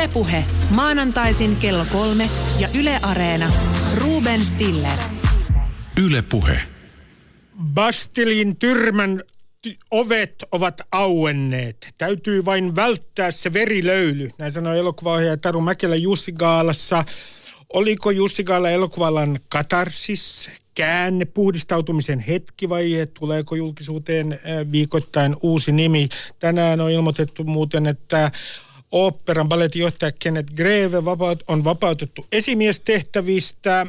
[0.00, 0.44] Ylepuhe
[0.74, 3.52] maanantaisin kello kolme ja Yle Areena.
[3.96, 4.98] Ruben Stiller.
[6.04, 6.58] Ylepuhe.
[7.74, 9.22] Bastilin tyrmän
[9.66, 11.88] ty- ovet ovat auenneet.
[11.98, 14.30] Täytyy vain välttää se verilöyly.
[14.38, 17.04] Näin sanoi elokuvaohjaaja Taru Mäkelä Jussi Gaalassa.
[17.72, 26.08] Oliko Jussi Gaala elokuvallan katarsis, käänne, puhdistautumisen hetki vai tuleeko julkisuuteen äh, viikoittain uusi nimi?
[26.38, 28.30] Tänään on ilmoitettu muuten, että
[28.92, 33.86] oopperan balletin johtaja Kenneth Greve vapaut, on vapautettu esimiestehtävistä äh,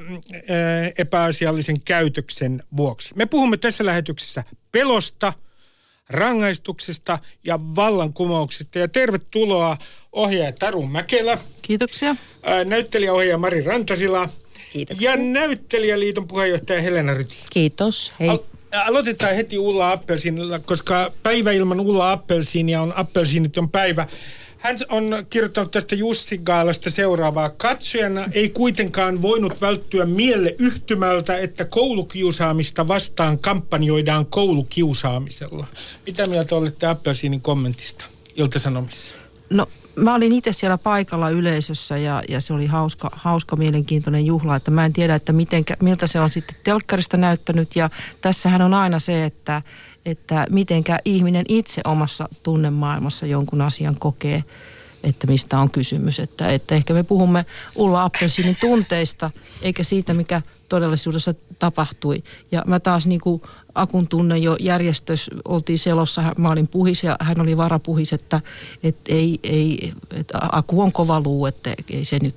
[0.97, 3.15] epäasiallisen käytöksen vuoksi.
[3.15, 5.33] Me puhumme tässä lähetyksessä pelosta,
[6.09, 8.79] rangaistuksesta ja vallankumouksesta.
[8.79, 9.77] Ja tervetuloa
[10.11, 12.15] ohjaaja Taru Mäkelä, Kiitoksia.
[12.43, 14.29] ää, näyttelijäohjaaja Mari Rantasila
[14.73, 15.11] Kiitoksia.
[15.11, 17.35] ja näyttelijäliiton puheenjohtaja Helena Ryti.
[17.49, 18.13] Kiitos.
[18.19, 18.29] Hei.
[18.29, 18.39] Al-
[18.85, 24.07] aloitetaan heti Ulla Appelsiinilla, koska päivä ilman Ulla Appelsiinia on Appelsiinit on päivä.
[24.61, 27.49] Hän on kirjoittanut tästä Jussi Gaalasta seuraavaa.
[27.49, 35.67] Katsojana ei kuitenkaan voinut välttyä mielle yhtymältä, että koulukiusaamista vastaan kampanjoidaan koulukiusaamisella.
[36.05, 39.15] Mitä mieltä olette Appelsiinin kommentista Ilta-Sanomissa?
[39.49, 44.55] No mä olin itse siellä paikalla yleisössä ja, ja se oli hauska, hauska, mielenkiintoinen juhla,
[44.55, 47.89] että mä en tiedä, että mitenkä, miltä se on sitten telkkarista näyttänyt ja
[48.21, 49.61] tässähän on aina se, että,
[50.05, 54.43] että mitenkä ihminen itse omassa tunnemaailmassa jonkun asian kokee,
[55.03, 56.19] että mistä on kysymys.
[56.19, 62.23] Että, että ehkä me puhumme Ulla Appelsiinin tunteista, eikä siitä, mikä todellisuudessa tapahtui.
[62.51, 63.41] Ja mä taas niin kuin
[63.75, 68.41] Akun tunne jo järjestössä, oltiin selossa, mä olin puhis ja hän oli varapuhis, että
[68.83, 72.35] et ei, ei, että Aku on kova luu, että ei se nyt.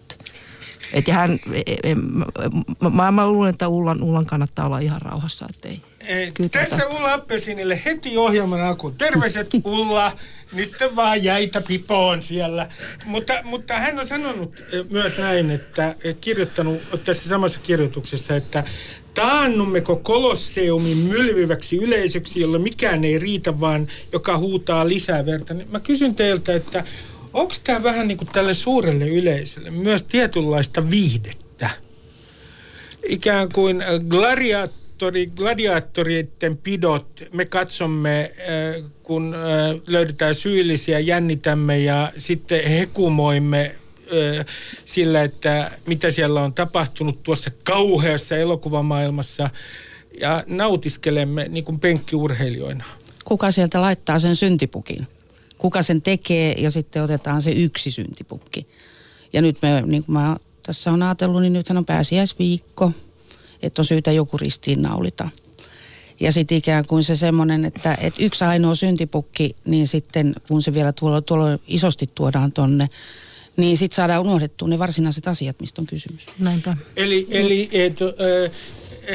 [0.94, 1.94] Et ja hän, e- e-
[2.80, 5.80] mä, mä, mä luulen, että Ullan, Ullan kannattaa olla ihan rauhassa, että ei.
[6.50, 8.94] Tässä tästä- Ulla Appelsiinille heti ohjelman alkuun.
[8.94, 10.12] Terveiset Ulla,
[10.52, 12.68] nyt vaan jäitä pipoon siellä.
[13.04, 18.64] Mutta, mutta hän on sanonut eh, myös näin, että kirjoittanut tässä samassa kirjoituksessa, että
[19.14, 25.54] taannummeko kolosseumin mylviväksi yleisöksi, jolla mikään ei riitä, vaan joka huutaa lisää verta.
[25.54, 26.84] Niin Mä kysyn teiltä, että
[27.34, 31.44] onko tämä vähän niin kuin tälle suurelle yleisölle myös tietynlaista viihdettä?
[33.08, 42.12] ikään kuin äh, gladiaattori, gladiaattoreiden pidot, me katsomme, äh, kun äh, löydetään syyllisiä, jännitämme ja
[42.16, 43.74] sitten hekumoimme
[44.84, 49.50] sillä, että mitä siellä on tapahtunut tuossa kauheassa elokuvamaailmassa
[50.20, 52.84] ja nautiskelemme niin kuin penkkiurheilijoina.
[53.24, 55.06] Kuka sieltä laittaa sen syntipukin?
[55.64, 58.66] Kuka sen tekee ja sitten otetaan se yksi syntipukki.
[59.32, 60.36] Ja nyt me, niin kuin mä
[60.66, 62.92] tässä on ajatellut, niin nythän on pääsiäisviikko,
[63.62, 65.28] että on syytä joku ristiin naulita.
[66.20, 70.74] Ja sitten ikään kuin se semmoinen, että, että yksi ainoa syntipukki, niin sitten kun se
[70.74, 72.88] vielä tuolla, tuolla isosti tuodaan tonne,
[73.56, 76.26] niin sitten saadaan unohdettua ne varsinaiset asiat, mistä on kysymys.
[76.38, 76.76] Näinpä.
[76.96, 78.50] Eli, eli et, äh,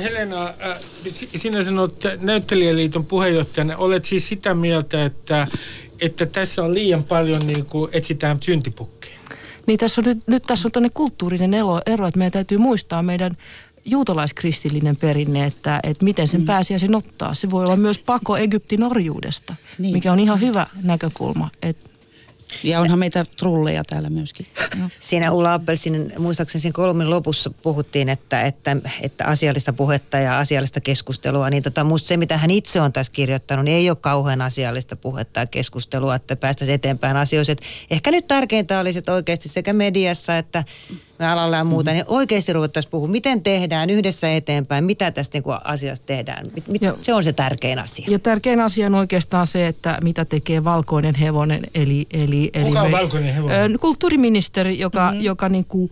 [0.04, 5.48] Helena, äh, si- sinä sanot näyttelijäliiton puheenjohtajana, olet siis sitä mieltä, että,
[6.02, 9.20] että tässä on liian paljon niin kuin etsitään syntipukkeja.
[9.68, 13.04] Niin tässä on nyt, nyt tässä on tämmöinen kulttuurinen ero, ero, että meidän täytyy muistaa
[13.04, 13.38] meidän
[13.86, 16.46] juutalaiskristillinen perinne, että, että miten sen mm.
[16.46, 17.34] pääsiäisen ottaa.
[17.34, 19.94] Se voi olla myös pako Egyptin orjuudesta, niin.
[19.94, 21.50] Mikä on ihan hyvä näkökulma.
[21.62, 21.89] Että
[22.64, 24.46] Ja onhan meitä trulleja täällä myöskin.
[24.76, 24.90] No.
[25.00, 30.82] Siinä Ulla Appelsinin, muistaakseni siinä kolmen lopussa puhuttiin, että, että, että asiallista puhetta ja asiallista
[30.82, 34.42] keskustelua, niin tota, musta se, mitä hän itse on tässä kirjoittanut, niin ei ole kauhean
[34.42, 37.52] asiallista puhetta ja keskustelua, että päästäisiin eteenpäin asioissa.
[37.52, 37.62] Et
[37.92, 40.64] ehkä nyt tärkeintä olisi, että oikeasti sekä mediassa että
[41.20, 45.58] alalla ja muuta, niin oikeasti ruvettaisiin puhumaan, miten tehdään yhdessä eteenpäin, mitä tästä niin kuin
[45.64, 46.46] asiasta tehdään.
[46.56, 48.06] Mit, mit, se on se tärkein asia.
[48.10, 52.08] Ja tärkein asia on oikeastaan se, että mitä tekee valkoinen hevonen, eli...
[52.14, 53.76] eli, eli Kuka on valkoinen hevonen?
[53.76, 55.22] Ö, kulttuuriministeri, joka, mm-hmm.
[55.22, 55.92] joka niin kuin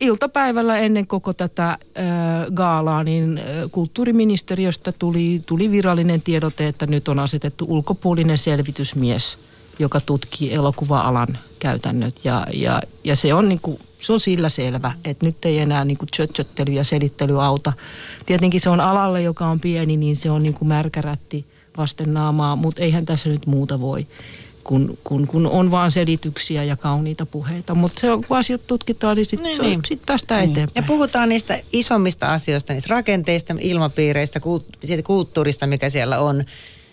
[0.00, 2.02] iltapäivällä ennen koko tätä ö,
[2.54, 9.38] gaalaa, niin ö, kulttuuriministeriöstä tuli, tuli virallinen tiedote, että nyt on asetettu ulkopuolinen selvitysmies,
[9.78, 12.14] joka tutkii elokuva-alan käytännöt.
[12.24, 15.84] Ja, ja, ja se on niin kuin, se on sillä selvä, että nyt ei enää
[15.84, 17.72] niin kuin tjötjöttely ja selittely auta.
[18.26, 21.44] Tietenkin se on alalle, joka on pieni, niin se on niin kuin märkärätti
[21.76, 24.06] vasten naamaa, mutta eihän tässä nyt muuta voi,
[24.64, 27.74] kun, kun, kun on vaan selityksiä ja kauniita puheita.
[27.74, 29.80] Mutta se on, kun asiat tutkitaan, niin sitten Niin, niin, niin.
[29.86, 30.84] sit päästään Ja eteenpäin.
[30.86, 36.44] puhutaan niistä isommista asioista, niistä rakenteista, ilmapiireistä, kult- siitä kulttuurista, mikä siellä on.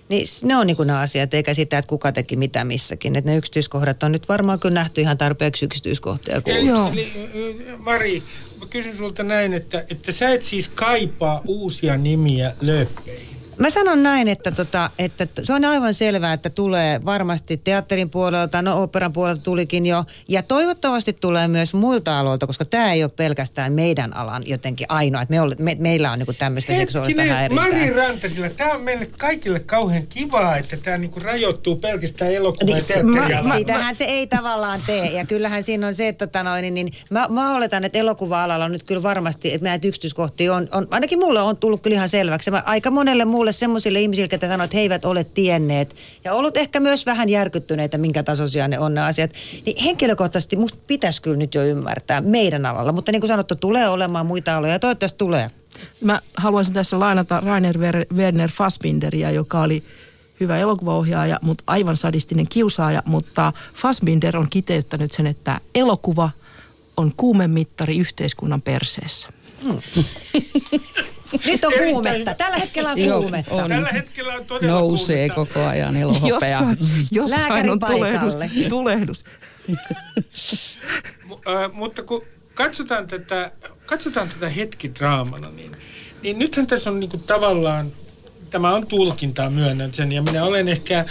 [0.09, 3.15] Niin ne on niin kuin ne asiat, eikä sitä, että kuka teki mitä missäkin.
[3.15, 6.41] Että ne yksityiskohdat on nyt varmaan kyllä nähty ihan tarpeeksi yksityiskohtia.
[6.45, 6.91] Eli, Joo.
[6.91, 8.23] eli ö, Mari,
[8.59, 13.36] mä kysyn sulta näin, että, että sä et siis kaipaa uusia nimiä lööppeihin.
[13.59, 18.61] Mä sanon näin, että, tota, että se on aivan selvää, että tulee varmasti teatterin puolelta,
[18.61, 23.11] no operan puolelta tulikin jo, ja toivottavasti tulee myös muilta aloilta, koska tämä ei ole
[23.15, 27.53] pelkästään meidän alan jotenkin ainoa, että me, ole, me, meillä on niinku tämmöistä seksuaalista Hetkinen,
[27.53, 28.07] Mari häirintää.
[28.07, 32.87] Rantasilla, tämä on meille kaikille kauhean kivaa, että tämä niinku rajoittuu pelkästään elokuva- ja Niin,
[32.87, 33.55] teatterialaan.
[33.57, 35.11] Siitähän se ei tavallaan tee.
[35.11, 38.65] Ja kyllähän siinä on se, että tota noin, niin, niin mä, mä oletan, että elokuva-alalla
[38.65, 42.09] on nyt kyllä varmasti, että näitä yksityiskohtia on, on, ainakin mulle on tullut kyllä ihan
[42.09, 42.51] selväksi.
[42.51, 46.57] Mä, aika monelle muulle semmoisille ihmisille, jotka sanoo, että he eivät ole tienneet ja ollut
[46.57, 49.31] ehkä myös vähän järkyttyneitä, minkä tasoisia ne on ne asiat.
[49.65, 53.89] Niin henkilökohtaisesti musta pitäisi kyllä nyt jo ymmärtää meidän alalla, mutta niin kuin sanottu, tulee
[53.89, 55.49] olemaan muita aloja ja toivottavasti tulee.
[56.01, 57.77] Mä haluaisin tässä lainata Rainer
[58.13, 59.83] Werner Fassbinderia, joka oli
[60.39, 66.29] hyvä elokuvaohjaaja, mutta aivan sadistinen kiusaaja, mutta Fassbinder on kiteyttänyt sen, että elokuva
[66.97, 69.29] on kuumemittari yhteiskunnan perseessä.
[71.31, 72.33] Nyt on Erittäin kuumetta.
[72.33, 73.53] Tällä hetkellä on Joo, kuumetta.
[73.55, 73.69] on.
[73.69, 75.53] Tällä hetkellä on todella Nousee kuumetta.
[75.59, 76.49] koko ajan elohopea.
[76.49, 76.77] Jossain,
[77.11, 78.33] jossain on tulehdus.
[78.33, 78.51] paikalle.
[78.69, 79.25] tulehdus.
[81.29, 82.21] Mu- äh, mutta kun
[82.53, 83.51] katsotaan tätä,
[83.85, 85.71] katsotaan tätä hetkidraamana, niin,
[86.21, 87.91] niin nythän tässä on niinku tavallaan,
[88.49, 91.05] tämä on tulkintaa, myönnän sen, ja minä olen ehkä,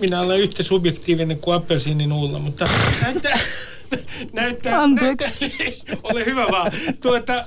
[0.00, 2.68] minä olen yhtä subjektiivinen kuin appelsiinin Ulla, mutta
[3.02, 3.38] näyttää,
[4.32, 5.30] näyttää, näyttää
[6.12, 6.72] ole hyvä vaan.
[7.02, 7.44] Tuota,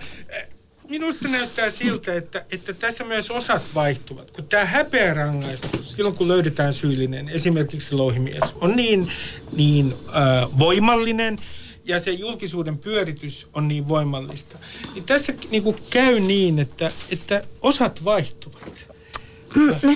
[0.89, 4.31] minusta näyttää siltä, että, että tässä myös osat vaihtuvat.
[4.31, 9.11] Kun tämä häpeärangaistus, silloin kun löydetään syyllinen, esimerkiksi louhimies, on niin,
[9.55, 11.37] niin äh, voimallinen
[11.85, 14.57] ja se julkisuuden pyöritys on niin voimallista,
[14.93, 18.85] niin tässä niin kuin käy niin, että, että osat vaihtuvat.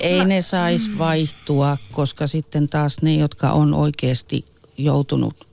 [0.02, 4.44] Ei ne saisi vaihtua, koska sitten taas ne, jotka on oikeasti
[4.78, 5.46] joutunut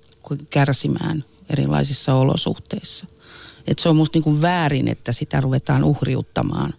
[0.50, 3.08] kärsimään erilaisissa olosuhteissa.
[3.68, 6.74] Et se on musta niin kuin väärin, että sitä ruvetaan uhriuttamaan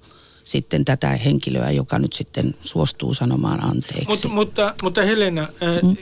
[0.44, 4.08] sitten tätä henkilöä, joka nyt sitten suostuu sanomaan anteeksi.
[4.08, 5.96] Mutta, mutta, mutta Helena, äh,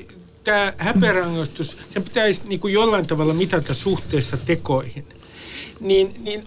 [0.45, 5.05] tämä häpeärangaistus, sen pitäisi niin kuin jollain tavalla mitata suhteessa tekoihin.
[5.81, 6.43] Niin, niin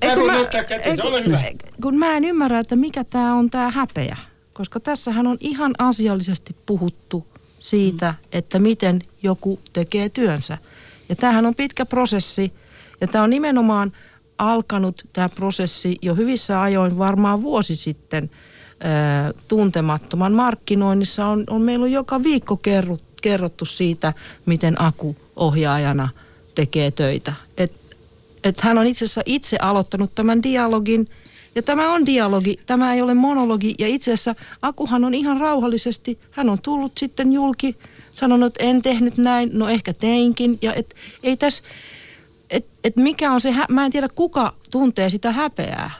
[0.00, 1.42] Taru kun mä- nostaa ei, kätensä, ole hyvä.
[1.82, 4.16] Kun mä en ymmärrä, että mikä tämä on tämä häpeä.
[4.52, 7.26] Koska tässähän on ihan asiallisesti puhuttu
[7.60, 10.58] siitä, että miten joku tekee työnsä.
[11.08, 12.52] Ja tämähän on pitkä prosessi.
[13.00, 13.92] Ja tämä on nimenomaan
[14.38, 18.30] alkanut tämä prosessi jo hyvissä ajoin varmaan vuosi sitten
[19.48, 21.26] tuntemattoman markkinoinnissa.
[21.26, 24.12] On, on meillä on joka viikko kerrot, kerrottu siitä,
[24.46, 26.08] miten Aku ohjaajana
[26.54, 27.32] tekee töitä.
[27.56, 27.80] Et
[28.44, 31.08] että hän on itse asiassa itse aloittanut tämän dialogin.
[31.54, 33.74] Ja tämä on dialogi, tämä ei ole monologi.
[33.78, 37.76] Ja itse asiassa Akuhan on ihan rauhallisesti, hän on tullut sitten julki,
[38.10, 40.58] sanonut, että en tehnyt näin, no ehkä teinkin.
[40.62, 41.62] Ja et, ei tässä,
[42.50, 45.90] et, et mikä on se, hä- mä en tiedä kuka tuntee sitä häpeää.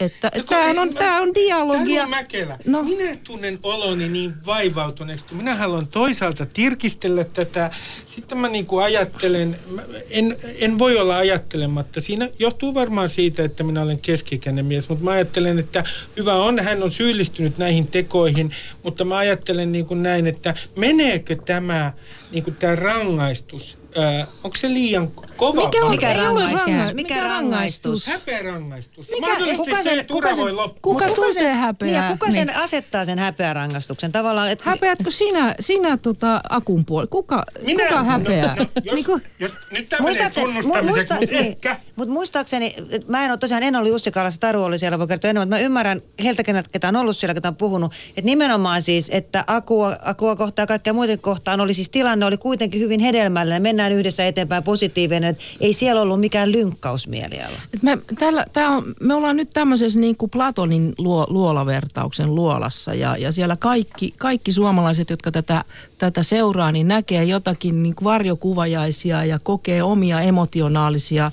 [0.00, 1.96] Että No tämähän on, tää on dialogia.
[2.00, 2.82] Taru Mäkelä, No.
[2.82, 2.88] no.
[2.88, 7.70] minä tunnen oloni niin vaivautuneeksi, kun minä haluan toisaalta tirkistellä tätä.
[8.06, 12.00] Sitten mä niin kuin ajattelen, mä en, en voi olla ajattelematta.
[12.00, 15.84] Siinä johtuu varmaan siitä, että minä olen keskikäinen mies, mutta mä ajattelen, että
[16.16, 18.50] hyvä on, hän on syyllistynyt näihin tekoihin,
[18.82, 21.92] mutta mä ajattelen niin kuin näin, että meneekö tämä,
[22.32, 25.64] niin kuin tämä rangaistus, ää, onko se liian kova?
[25.64, 26.62] Mikä on- Mikä ole rangaistus?
[26.66, 28.06] ranga- Mikä mikä rangaistus?
[28.06, 29.08] Häpeärangaistus.
[29.08, 30.94] Ja Mikä- mahdollisesti kuka se sen- ei kuka sen- loppuun.
[30.96, 31.90] Kuka Mut tuntee sen, häpeää?
[32.00, 32.56] Niin, ja kuka sen Niin.
[32.58, 34.12] asettaa sen häpeärangaistuksen?
[34.12, 37.06] Tavallaan, että Häpeätkö sinä, sinä tota Akun puoli?
[37.06, 38.56] Kuka, kuka häpeää?
[38.56, 41.80] No, no, jos, Niin kuin- jos, nyt tämä menee tunnustamiseksi, mutta ehkä.
[41.96, 45.06] Mutta muistaakseni, et mä en ole tosiaan, en ollut Jussi Kallassa, Taru oli siellä, voi
[45.06, 46.42] kertoa enemmän, mutta mä ymmärrän heiltä,
[46.72, 50.66] ketä on ollut siellä, ketä on puhunut, että nimenomaan siis, että Akua, Akua kohtaan ja
[50.66, 55.44] kaikkea muiden kohtaan oli siis tilanne oli kuitenkin hyvin hedelmällinen, mennään yhdessä eteenpäin positiivinen, että
[55.60, 57.56] ei siellä ollut mikään lynkkausmieliala.
[57.74, 62.94] Et me, tällä, tää on, me ollaan nyt tämmöisessä niin kuin Platonin luo, luolavertauksen luolassa
[62.94, 65.64] ja, ja siellä kaikki, kaikki suomalaiset, jotka tätä,
[65.98, 71.32] tätä seuraa, niin näkee jotakin niin varjokuvajaisia ja kokee omia emotionaalisia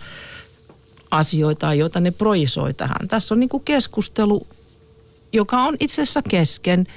[1.12, 3.08] asioita, joita ne projisoi tähän.
[3.08, 4.48] Tässä on niin kuin keskustelu,
[5.34, 6.88] joka on itse asiassa kesken.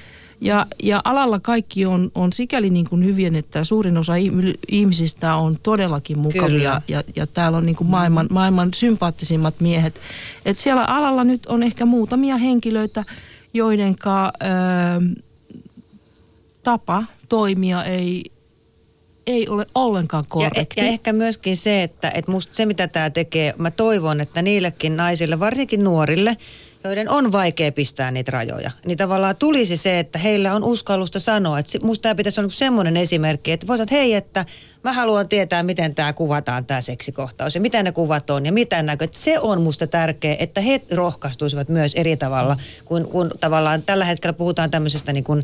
[0.41, 5.35] Ja, ja alalla kaikki on, on sikäli niin kuin hyvin, että suurin osa ihmi- ihmisistä
[5.35, 6.81] on todellakin mukavia Kyllä.
[6.87, 9.99] ja, ja täällä on niin kuin maailman, maailman sympaattisimmat miehet.
[10.45, 13.03] Et siellä alalla nyt on ehkä muutamia henkilöitä,
[13.53, 15.21] joidenka ö,
[16.63, 18.31] tapa toimia ei,
[19.27, 20.81] ei ole ollenkaan Ja, korrekti.
[20.81, 24.97] ja ehkä myöskin se, että, että musta se mitä tämä tekee, mä toivon, että niillekin
[24.97, 26.37] naisille, varsinkin nuorille,
[26.87, 28.71] joiden on vaikea pistää niitä rajoja.
[28.85, 31.59] Niin tavallaan tulisi se, että heillä on uskallusta sanoa.
[31.59, 34.45] Että musta tämä pitäisi olla semmoinen esimerkki, että voisit, hei, että
[34.83, 38.83] mä haluan tietää, miten tämä kuvataan, tämä seksikohtaus ja mitä ne kuvat on ja mitä
[38.83, 39.07] näkö.
[39.11, 44.33] Se on musta tärkeää, että he rohkaistuisivat myös eri tavalla, kun, kun tavallaan tällä hetkellä
[44.33, 45.43] puhutaan tämmöisestä niin kuin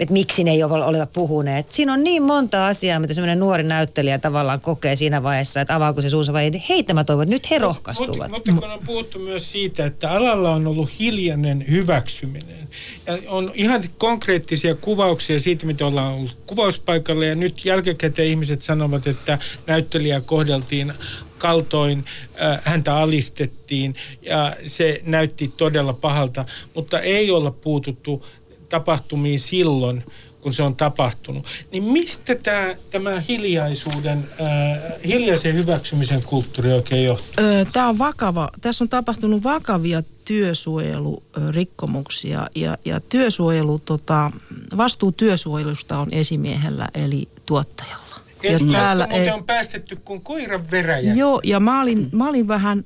[0.00, 1.72] että miksi ne ei ole olevat puhuneet.
[1.72, 6.02] Siinä on niin monta asiaa, mitä semmoinen nuori näyttelijä tavallaan kokee siinä vaiheessa, että avaako
[6.02, 6.62] se suunsa vai ei.
[6.68, 8.30] Heitä mä toivon, nyt he rohkaistuvat.
[8.30, 12.68] Mutta, mutta kun on puhuttu myös siitä, että alalla on ollut hiljainen hyväksyminen.
[13.06, 17.24] Ja on ihan konkreettisia kuvauksia siitä, mitä ollaan ollut kuvauspaikalla.
[17.24, 20.92] Ja nyt jälkikäteen ihmiset sanovat, että näyttelijä kohdeltiin
[21.38, 22.04] kaltoin,
[22.42, 28.26] äh, häntä alistettiin ja se näytti todella pahalta, mutta ei olla puututtu
[28.70, 30.04] tapahtumiin silloin,
[30.40, 31.46] kun se on tapahtunut.
[31.72, 37.34] Niin mistä tämä, tämä hiljaisuuden, äh, hiljaisen hyväksymisen kulttuuri oikein johtuu?
[37.72, 38.50] Tämä on vakava.
[38.60, 44.30] Tässä on tapahtunut vakavia työsuojelurikkomuksia ja, ja työsuojelu, tota,
[44.76, 48.00] vastuu työsuojelusta on esimiehellä eli tuottajalla.
[48.42, 49.30] Eli ja täällä ei...
[49.30, 51.20] on päästetty kuin koiran veräjästä.
[51.20, 52.84] Joo, ja mä olin, mä olin vähän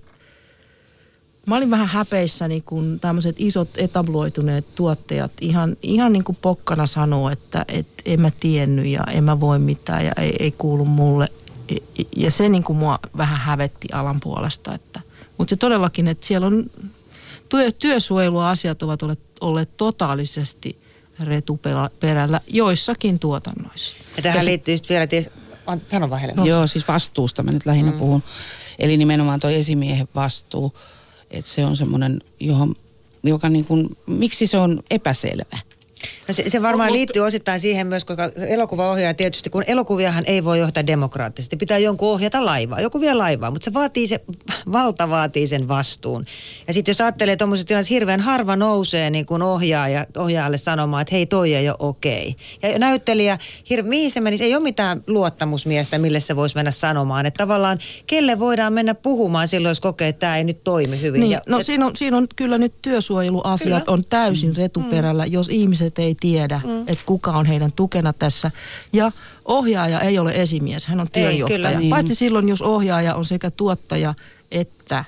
[1.46, 7.30] Mä olin vähän häpeissäni, kun tämmöiset isot etabloituneet tuottajat ihan, ihan niin kuin pokkana sanoo,
[7.30, 11.28] että et en mä tiennyt ja en mä voi mitään ja ei, ei kuulu mulle.
[12.16, 14.74] Ja se niin kuin mua vähän hävetti alan puolesta.
[14.74, 15.00] Että,
[15.38, 16.70] mutta se todellakin, että siellä on
[17.48, 20.78] työ, työsuojeluasiat ovat olleet, olleet totaalisesti
[21.20, 23.94] retuperällä joissakin tuotannoissa.
[24.16, 25.32] Ja tähän ja liittyy sitten vielä,
[25.90, 26.44] sano vaan no.
[26.44, 27.98] Joo, siis vastuusta mä nyt lähinnä mm.
[27.98, 28.22] puhun.
[28.78, 30.74] Eli nimenomaan tuo esimiehen vastuu
[31.38, 32.74] että se on semmoinen, johon,
[33.22, 35.58] joka niin kuin, miksi se on epäselvä.
[36.28, 40.44] No se, se varmaan no, liittyy osittain siihen myös, koska elokuvaohjaaja tietysti, kun elokuviahan ei
[40.44, 44.20] voi johtaa demokraattisesti, pitää jonkun ohjata laivaa, joku vie laivaa, mutta se vaatii se,
[44.72, 46.24] valta vaatii sen vastuun.
[46.66, 51.14] Ja sitten jos ajattelee tuommoisessa tilanteessa, hirveän harva nousee niin kuin ohjaaja, ohjaajalle sanomaan, että
[51.14, 52.36] hei toi ei ole okei.
[52.58, 52.72] Okay.
[52.72, 53.38] Ja näyttelijä,
[53.70, 57.26] hirve, mihin se menisi, ei ole mitään luottamusmiestä, mille se voisi mennä sanomaan.
[57.26, 61.20] Että tavallaan kelle voidaan mennä puhumaan silloin, jos kokee, että tämä ei nyt toimi hyvin.
[61.20, 63.94] Niin, ja, no et, siinä, on, siinä on kyllä nyt työsuojeluasiat kyllä.
[63.94, 64.56] on täysin mm.
[64.56, 65.32] retuperällä, mm.
[65.32, 66.80] jos ihmiset ei tiedä, mm.
[66.80, 68.50] että kuka on heidän tukena tässä.
[68.92, 69.12] Ja
[69.44, 71.56] ohjaaja ei ole esimies, hän on työnjohtaja.
[71.56, 71.90] Ei, kyllä, niin.
[71.90, 74.14] Paitsi silloin, jos ohjaaja on sekä tuottaja
[74.50, 75.04] että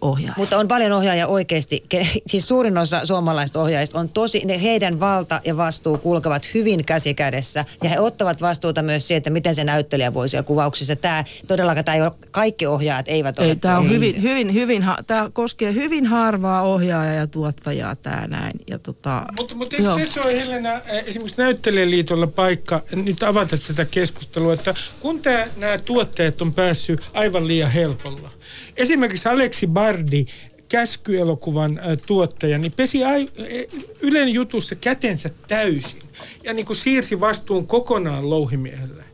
[0.00, 0.34] ohjaaja.
[0.36, 1.84] Mutta on paljon ohjaajia oikeasti,
[2.26, 7.14] siis suurin osa suomalaisista ohjaajista on tosi, ne heidän valta ja vastuu kulkevat hyvin käsi
[7.14, 7.64] kädessä.
[7.82, 10.96] Ja he ottavat vastuuta myös siitä, että miten se näyttelijä voisi siellä kuvauksissa.
[10.96, 13.54] Tämä todellakaan, tämä ei ole, kaikki ohjaajat eivät ei, ole.
[13.54, 18.60] Tämä, on hyvin, hyvin, hyvin, tämä koskee hyvin harvaa ohjaajaa ja tuottajaa tämä näin.
[18.66, 24.52] Ja tota, mutta, mutta eikö tässä ole Helena esimerkiksi Näyttelijäliitolla paikka nyt avata tätä keskustelua,
[24.54, 28.30] että kun tämä, nämä tuotteet on päässyt aivan liian helpolla,
[28.78, 30.26] Esimerkiksi Aleksi Bardi,
[30.68, 33.26] käskyelokuvan tuottaja, niin pesi e,
[34.00, 36.02] Ylen jutussa kätensä täysin
[36.44, 39.04] ja niin kuin siirsi vastuun kokonaan louhimiehelle.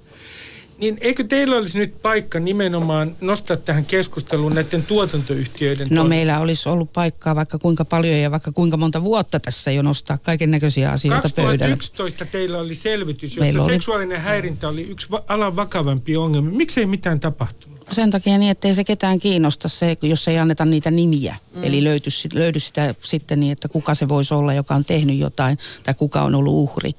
[0.79, 6.69] Niin eikö teillä olisi nyt paikka nimenomaan nostaa tähän keskusteluun näiden tuotantoyhtiöiden No meillä olisi
[6.69, 10.91] ollut paikkaa vaikka kuinka paljon ja vaikka kuinka monta vuotta tässä jo nostaa kaiken näköisiä
[10.91, 12.33] asioita 2011 pöydälle.
[12.33, 13.73] teillä oli selvitys, jossa oli...
[13.73, 16.51] seksuaalinen häirintä oli yksi va- alan vakavampi ongelma.
[16.51, 17.74] Miksei mitään tapahtunut?
[17.91, 21.37] Sen takia niin, ettei se ketään kiinnosta se, jos ei anneta niitä nimiä.
[21.55, 21.65] Mm.
[21.65, 25.59] Eli löydy, löydy sitä sitten niin, että kuka se voisi olla, joka on tehnyt jotain,
[25.83, 26.93] tai kuka on ollut uhri.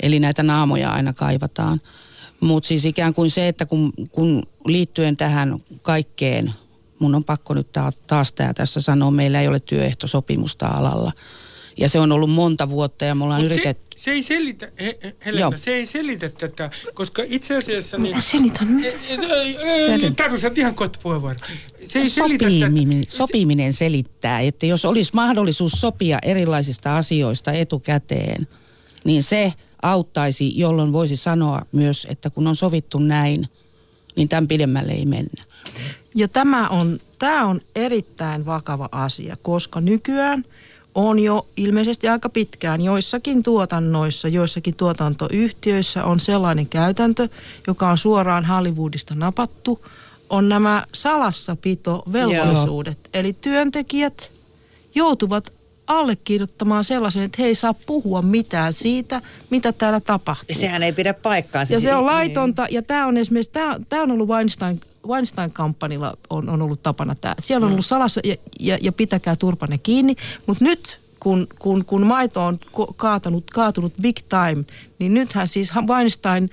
[0.00, 1.80] Eli näitä naamoja aina kaivataan.
[2.40, 6.54] Mutta siis ikään kuin se, että kun, kun liittyen tähän kaikkeen,
[6.98, 7.68] mun on pakko nyt
[8.06, 11.12] taas tämä tässä sanoa, meillä ei ole työehtosopimusta alalla.
[11.78, 14.98] Ja se on ollut monta vuotta ja me ollaan Mut yritetty se ei selitä, he,
[15.26, 17.98] Helena, se ei selitä tätä, koska itse asiassa...
[17.98, 18.82] Niin, Mä selitän.
[20.16, 21.38] Taru, sä ihan kohta puheenvuoro.
[21.84, 23.16] Se ei sopiminen, tätä.
[23.16, 28.48] sopiminen selittää, että jos olisi mahdollisuus sopia erilaisista asioista etukäteen,
[29.04, 33.48] niin se auttaisi, jolloin voisi sanoa myös, että kun on sovittu näin,
[34.16, 35.44] niin tämän pidemmälle ei mennä.
[36.14, 40.44] Ja tämä on, tämä on erittäin vakava asia, koska nykyään–
[40.94, 47.28] on jo ilmeisesti aika pitkään joissakin tuotannoissa, joissakin tuotantoyhtiöissä on sellainen käytäntö,
[47.66, 49.86] joka on suoraan Hollywoodista napattu,
[50.30, 52.98] on nämä salassapitovelvollisuudet.
[53.14, 54.30] Eli työntekijät
[54.94, 55.52] joutuvat
[55.86, 60.46] allekirjoittamaan sellaisen, että he ei saa puhua mitään siitä, mitä täällä tapahtuu.
[60.48, 61.72] Ja sehän ei pidä paikkaansa.
[61.72, 63.52] Ja se on laitonta, ja tämä on esimerkiksi,
[63.88, 67.34] tämä, on ollut Weinstein Weinstein-kampanjilla on, on ollut tapana tämä.
[67.38, 72.06] Siellä on ollut salassa ja, ja, ja pitäkää turpanne kiinni, mutta nyt kun, kun, kun
[72.06, 72.58] maito on
[72.96, 74.64] kaatanut, kaatunut big time,
[74.98, 76.50] niin nythän siis Weinstein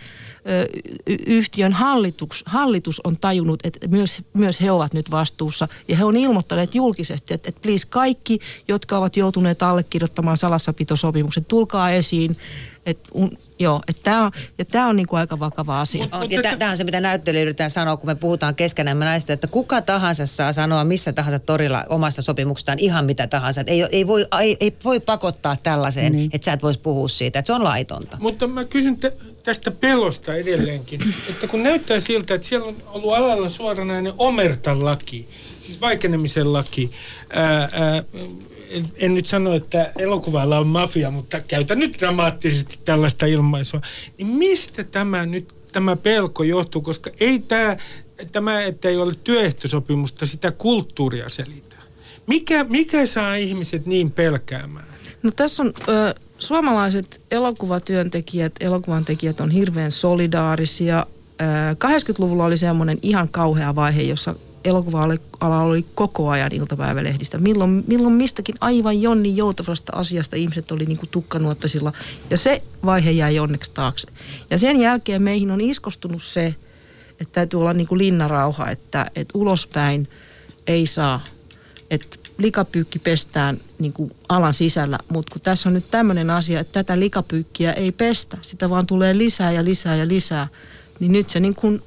[1.28, 5.68] yhtiön hallitus, hallitus on tajunnut, että myös, myös he ovat nyt vastuussa.
[5.88, 11.92] Ja he on ilmoittaneet julkisesti, että, että please kaikki, jotka ovat joutuneet allekirjoittamaan salassapitosopimuksen, tulkaa
[11.92, 12.38] esiin.
[12.86, 16.06] Että un, joo, että tämä on, ja tämä on niinku aika vakava asia.
[16.06, 19.34] Mut- On, ja tämä on se, mitä näyttelijä yritetään sanoa, kun me puhutaan keskenämme näistä,
[19.34, 23.62] että kuka tahansa saa sanoa missä tahansa torilla omasta sopimuksestaan ihan mitä tahansa.
[23.62, 26.30] Että ei, ei, voi, ei, ei voi pakottaa tällaiseen, niin.
[26.34, 28.18] että sä et voisi puhua siitä, että se on laitonta.
[28.22, 33.14] Mutta mä kysyn te, tästä pelosta edelleenkin, että kun näyttää siltä, että siellä on ollut
[33.14, 35.28] alalla suoranainen omertan laki,
[35.60, 36.92] siis vaikenemisen laki.
[37.34, 38.04] Ää, ää,
[38.98, 43.82] en, nyt sano, että elokuvalla on mafia, mutta käytän nyt dramaattisesti tällaista ilmaisua.
[44.18, 47.78] Niin mistä tämä nyt, tämä pelko johtuu, koska ei tämä,
[48.32, 51.76] tämä että ei ole työehtosopimusta, sitä kulttuuria selitä.
[52.28, 54.86] Mikä, mikä saa ihmiset niin pelkäämään?
[55.24, 61.06] No tässä on ö, suomalaiset elokuvatyöntekijät, elokuvan tekijät on hirveän solidaarisia.
[61.42, 67.38] Ö, 80-luvulla oli semmoinen ihan kauhea vaihe, jossa elokuva-ala oli koko ajan iltapäivälehdistä.
[67.38, 71.94] Milloin, milloin mistäkin aivan jonni joutavasta asiasta ihmiset oli niinku tukkanuottasilla.
[72.30, 74.08] Ja se vaihe jäi onneksi taakse.
[74.50, 76.56] Ja sen jälkeen meihin on iskostunut se,
[77.22, 80.08] että täytyy olla niinku linnarauha, että, että ulospäin
[80.68, 81.24] ei saa,
[81.90, 86.84] että likapyykki pestään niin kuin alan sisällä, mutta kun tässä on nyt tämmöinen asia, että
[86.84, 90.48] tätä likapyykkiä ei pestä, sitä vaan tulee lisää ja lisää ja lisää,
[91.00, 91.84] niin nyt se niin kuin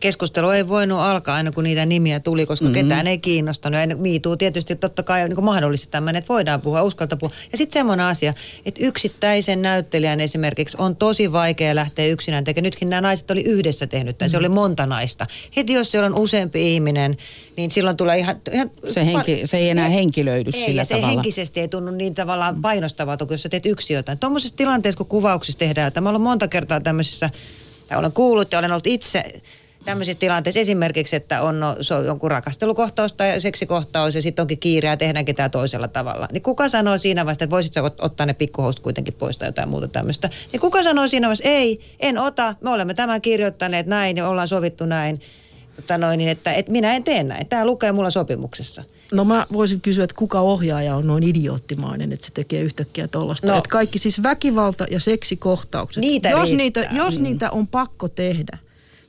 [0.00, 2.82] Keskustelu ei voinut alkaa aina kun niitä nimiä tuli, koska mm-hmm.
[2.82, 3.80] ketään ei kiinnostanut.
[3.90, 7.34] Ja miituu tietysti totta kai niin mahdollisesti tämmöinen, että voidaan puhua, uskalta puhua.
[7.52, 8.34] Ja sitten semmoinen asia,
[8.66, 12.66] että yksittäisen näyttelijän esimerkiksi on tosi vaikea lähteä yksinään tekemään.
[12.66, 15.26] Nytkin nämä naiset oli yhdessä tehnyt tämän, se oli monta naista.
[15.56, 17.16] Heti jos siellä on useampi ihminen,
[17.56, 18.40] niin silloin tulee ihan...
[18.52, 21.14] ihan Se henki- se ei enää henkilöidy ei, sillä ja se tavalla.
[21.14, 24.18] henkisesti ei tunnu niin tavallaan painostavalta, kun jos sä teet yksi jotain.
[24.18, 27.30] Tuommoisessa tilanteessa, kun kuvauksissa tehdään, tämä on ollut monta kertaa tämmöisissä,
[27.90, 29.42] ja olen kuullut ja olen ollut itse
[29.86, 34.58] tämmöisissä tilanteissa esimerkiksi, että on no, se on jonkun rakastelukohtaus tai seksikohtaus ja sitten onkin
[34.58, 36.28] kiire ja tehdäänkin tämä toisella tavalla.
[36.32, 39.48] Niin kuka sanoo siinä vaiheessa, että voisit sä ot- ottaa ne pikkuhousut kuitenkin pois tai
[39.48, 40.30] jotain muuta tämmöistä.
[40.52, 44.48] Niin kuka sanoo siinä vaiheessa, ei, en ota, me olemme tämän kirjoittaneet näin ja ollaan
[44.48, 45.20] sovittu näin.
[45.76, 47.48] Tota noin, niin että, että minä en tee näin.
[47.48, 48.84] Tämä lukee mulla sopimuksessa.
[49.12, 53.46] No mä voisin kysyä, että kuka ohjaaja on noin idioottimainen, että se tekee yhtäkkiä tollasta.
[53.46, 53.56] No.
[53.56, 56.00] Että kaikki siis väkivalta- ja seksikkohtaukset.
[56.00, 56.82] Niitä jos riittää.
[56.82, 57.22] niitä, jos mm.
[57.22, 58.58] niitä on pakko tehdä,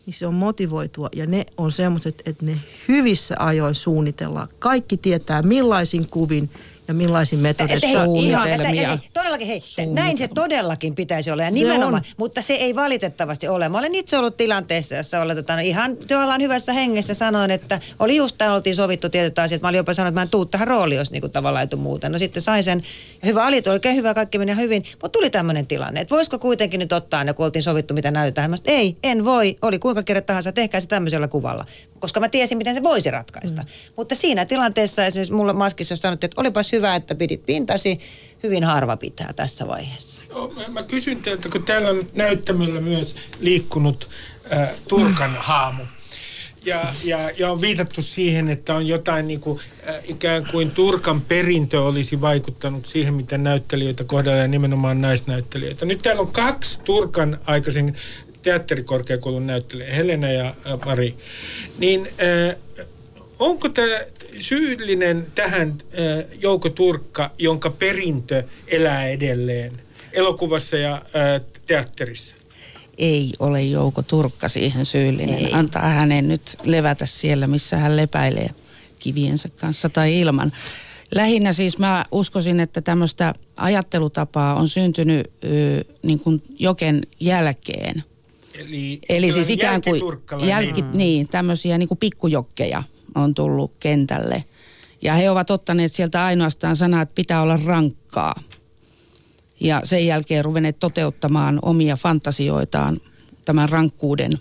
[0.08, 1.10] niin se on motivoitua.
[1.16, 4.48] Ja ne on semmoiset, että ne hyvissä ajoin suunnitellaan.
[4.60, 6.50] Kaikki tietää millaisin kuvin
[6.88, 8.90] ja millaisin Se ihan- että, Suunnitelmia.
[8.90, 9.62] hei, todellakin, hei,
[9.94, 11.44] näin se todellakin pitäisi olla.
[11.44, 12.02] Ja Se nimenomaan, on.
[12.18, 13.70] mutta se ei valitettavasti ole.
[13.70, 18.16] Mä olen itse ollut tilanteessa, jossa olen tota, ihan tavallaan hyvässä hengessä sanoin, että oli
[18.16, 19.62] just tämä, oltiin sovittu tietyt asiat.
[19.62, 22.10] Mä olin jopa sanonut, että mä en tuu tähän rooliin, jos niinku tavallaan ei muuta.
[22.10, 22.84] No sitten sain sen.
[23.22, 24.84] Ja hyvä oli, oikein hyvä, kaikki meni ihan hyvin.
[24.92, 28.50] Mutta tuli tämmöinen tilanne, että voisiko kuitenkin nyt ottaa ne, kun oltiin sovittu, mitä näytetään.
[28.50, 29.56] Mä sanoin, ei, en voi.
[29.62, 31.66] Oli kuinka kirja tahansa, tehkää se tämmöisellä kuvalla.
[32.00, 33.62] Koska mä tiesin, miten se voisi ratkaista.
[33.62, 33.68] Mm.
[33.96, 38.00] Mutta siinä tilanteessa esimerkiksi mulle maskissa on sanottu, että olipas hyvä, että pidit pintasi.
[38.44, 40.22] Hyvin harva pitää tässä vaiheessa.
[40.30, 44.10] No, mä, mä kysyn teiltä, kun täällä on näyttämöllä myös liikkunut
[44.54, 45.84] äh, Turkan haamu.
[46.66, 51.22] Ja, ja, ja on viitattu siihen, että on jotain niin kuin, äh, ikään kuin Turkan
[51.22, 55.86] perintö olisi vaikuttanut siihen, miten näyttelijöitä kohdellaan ja nimenomaan naisnäyttelijöitä.
[55.86, 57.96] Nyt täällä on kaksi Turkan aikaisen
[58.42, 61.16] teatterikorkeakoulun näyttelijää, Helena ja Mari.
[61.78, 62.10] Niin
[62.50, 62.56] äh,
[63.40, 64.00] onko tämä
[64.40, 69.72] syyllinen tähän äh, Jouko Turkka, jonka perintö elää edelleen
[70.14, 72.36] elokuvassa ja äh, teatterissa?
[72.98, 75.46] Ei ole Jouko Turkka siihen syyllinen.
[75.46, 75.54] Ei.
[75.54, 78.50] Antaa hänen nyt levätä siellä, missä hän lepäilee
[79.00, 80.52] kiviensä kanssa tai ilman.
[81.16, 88.04] Lähinnä siis mä uskoisin, että tämmöistä ajattelutapaa on syntynyt ö, niin kuin joken jälkeen.
[88.58, 90.02] Eli, Eli siis ikään kuin
[90.48, 92.84] jälki, niin, tämmöisiä niin kuin pikkujokkeja
[93.16, 94.44] on tullut kentälle.
[95.02, 98.42] Ja he ovat ottaneet sieltä ainoastaan sanaa, että pitää olla rankkaa.
[99.60, 103.02] Ja sen jälkeen ruvenneet toteuttamaan omia fantasioitaan
[103.46, 104.32] tämän rankkuuden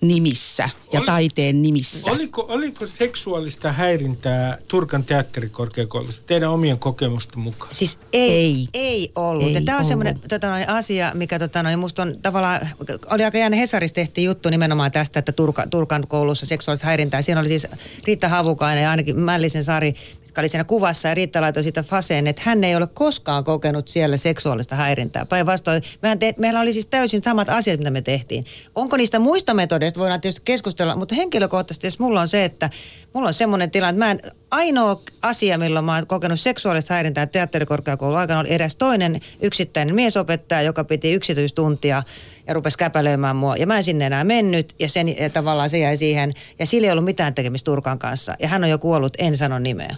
[0.00, 2.10] nimissä ja Oli- taiteen nimissä.
[2.10, 7.74] Oliko, oliko seksuaalista häirintää Turkan teatterikorkeakoulussa teidän omien kokemusten mukaan?
[7.74, 8.68] Siis ei, Ei.
[8.74, 9.44] ei, ollut.
[9.48, 12.68] Ei ja tämä on semmoinen tota, noin, asia, mikä tota, noin, musta on tavallaan,
[13.10, 17.22] oli aika jännä Hesarissa tehtiin juttu nimenomaan tästä, että Turka, Turkan koulussa seksuaalista häirintää.
[17.22, 17.66] Siinä oli siis
[18.04, 19.92] Riitta Havukainen ja ainakin Mällisen Sari,
[20.34, 23.88] joka oli siinä kuvassa ja Riitta laitoi sitä faseen, että hän ei ole koskaan kokenut
[23.88, 25.26] siellä seksuaalista häirintää.
[25.26, 25.82] Päinvastoin,
[26.18, 28.44] te, meillä oli siis täysin samat asiat, mitä me tehtiin.
[28.74, 32.70] Onko niistä muista metodeista, voidaan tietysti keskustella, mutta henkilökohtaisesti jos mulla on se, että
[33.12, 37.26] mulla on semmoinen tilanne, että mä en, ainoa asia, milloin mä oon kokenut seksuaalista häirintää
[37.26, 42.02] teatterikorkeakoulun aikana, oli edes toinen yksittäinen miesopettaja, joka piti yksityistuntia
[42.46, 43.56] ja rupesi käpälöimään mua.
[43.56, 46.32] Ja mä en sinne enää mennyt ja sen, ja tavallaan se jäi siihen.
[46.58, 48.34] Ja sillä ei ollut mitään tekemistä Turkan kanssa.
[48.38, 49.96] Ja hän on jo kuollut, en sano nimeä.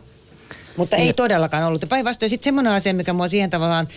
[0.77, 1.83] Mutta ei todellakaan ollut.
[1.83, 3.89] Ja Päinvastoin sitten semmoinen asia, mikä mua siihen tavallaan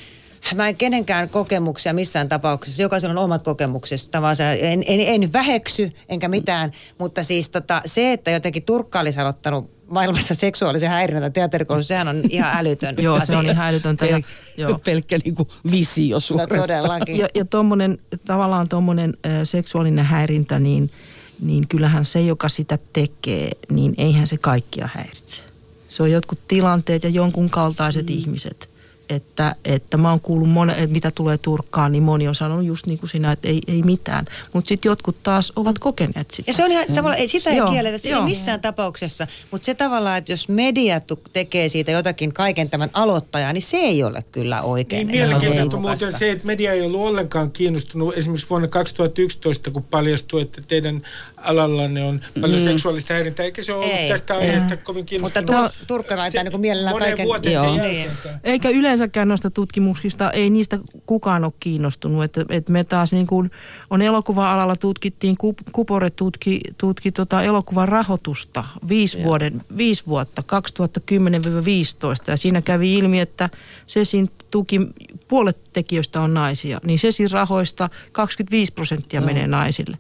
[0.56, 2.82] Mä en kenenkään kokemuksia missään tapauksessa.
[2.82, 4.00] Jokaisella on omat kokemukset.
[4.12, 9.00] Tavallaan se- en, en, en väheksy enkä mitään, mutta siis tota, se, että jotenkin Turkka
[9.00, 14.06] olisi aloittanut maailmassa seksuaalisen häirinnän teatterikoulussa, sehän on ihan älytön Joo, se on ihan älytöntä.
[14.06, 14.26] Ja, Pelk,
[14.58, 14.80] joo.
[14.80, 16.62] pelkkä niinku visio No suorastaan.
[16.62, 17.18] todellakin.
[17.18, 19.14] Ja, ja tommonen, tavallaan tuommoinen
[19.44, 20.92] seksuaalinen häirintä, niin,
[21.40, 25.44] niin kyllähän se, joka sitä tekee, niin eihän se kaikkia häiritse.
[25.90, 28.16] Se on jotkut tilanteet ja jonkun kaltaiset mm.
[28.16, 28.70] ihmiset.
[29.10, 33.00] Että, että mä oon kuullut, että mitä tulee Turkkaan, niin moni on sanonut just niin
[33.00, 34.26] kuin sinä, että ei, ei mitään.
[34.54, 36.50] Mutta sitten jotkut taas ovat kokeneet sitä.
[36.50, 38.24] Ja se on ihan tavallaan, ei, sitä ei Joo, kielletä, se ei joo.
[38.24, 39.28] missään tapauksessa.
[39.52, 41.02] Mutta se tavallaan, että jos media
[41.34, 45.08] tekee siitä jotakin kaiken tämän aloittajaa, niin se ei ole kyllä oikein.
[45.08, 48.18] Niin mielenkiintoista muuten se, että media ei ollut ollenkaan kiinnostunut.
[48.18, 51.02] Esimerkiksi vuonna 2011, kun paljastui, että teidän
[51.44, 54.40] alallanne on paljon seksuaalista häirintää, eikä se ole ollut Ei, tästä ei.
[54.40, 55.72] aiheesta kovin Mutta kiinnostunut.
[55.72, 57.26] tur- turkkalaita niin mielellään moneen kaiken...
[57.26, 57.74] vuoteen Joo.
[57.76, 58.10] sen Niin.
[58.44, 62.24] Eikä yleensäkään noista tutkimuksista, ei niistä kukaan ole kiinnostunut.
[62.24, 63.52] Että et me taas niin kuin
[63.90, 72.24] on elokuva-alalla tutkittiin, Kup- Kupore tutki, tutki tota elokuvan rahoitusta viisi, vuoden, viisi vuotta, 2010-2015.
[72.28, 73.50] Ja siinä kävi ilmi, että
[73.88, 74.80] Sesin tuki,
[75.28, 79.98] puolet tekijöistä on naisia, niin Sesin rahoista 25 prosenttia menee naisille.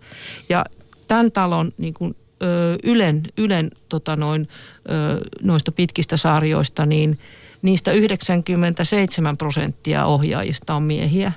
[0.50, 0.66] Ja
[1.10, 4.48] tämän talon niin kuin, ö, Ylen, Ylen tota noin,
[4.90, 7.20] ö, noista pitkistä sarjoista, niin
[7.62, 11.32] niistä 97 prosenttia ohjaajista on miehiä.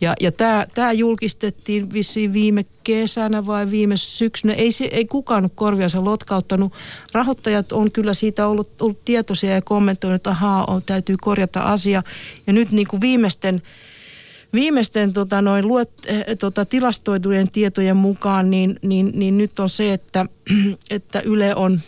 [0.00, 0.32] Ja, ja
[0.74, 4.52] tämä, julkistettiin vissiin viime kesänä vai viime syksynä.
[4.52, 6.72] Ei, se, ei kukaan korviansa lotkauttanut.
[7.12, 12.02] Rahoittajat on kyllä siitä ollut, ollut tietoisia ja kommentoinut, että ahaa, on, täytyy korjata asia.
[12.46, 13.62] Ja nyt niin kuin viimeisten,
[14.54, 19.92] viimeisten tota, noin luet, eh, tota, tilastoitujen tietojen mukaan, niin, niin, niin nyt on se,
[19.92, 20.26] että,
[20.90, 21.80] että Yle on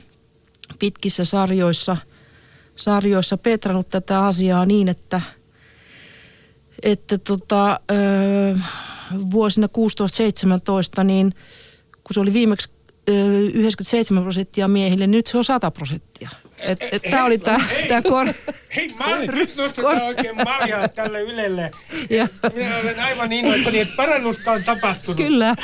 [0.78, 1.96] pitkissä sarjoissa,
[2.76, 5.20] sarjoissa petrannut tätä asiaa niin, että–
[6.82, 8.58] että tota, ö,
[9.30, 9.68] vuosina
[11.00, 11.34] 16-17, niin
[12.04, 12.68] kun se oli viimeksi
[13.08, 16.30] ö, 97 prosenttia miehille, nyt se on 100 prosenttia.
[16.58, 18.26] Et, et tämä oli tämä tää kor...
[18.76, 21.70] Hei, mä nyt nostetaan oikein maljaa tälle Ylelle.
[22.10, 25.16] Ja, Minä olen aivan innoissani, että parannusta on tapahtunut.
[25.16, 25.54] kyllä.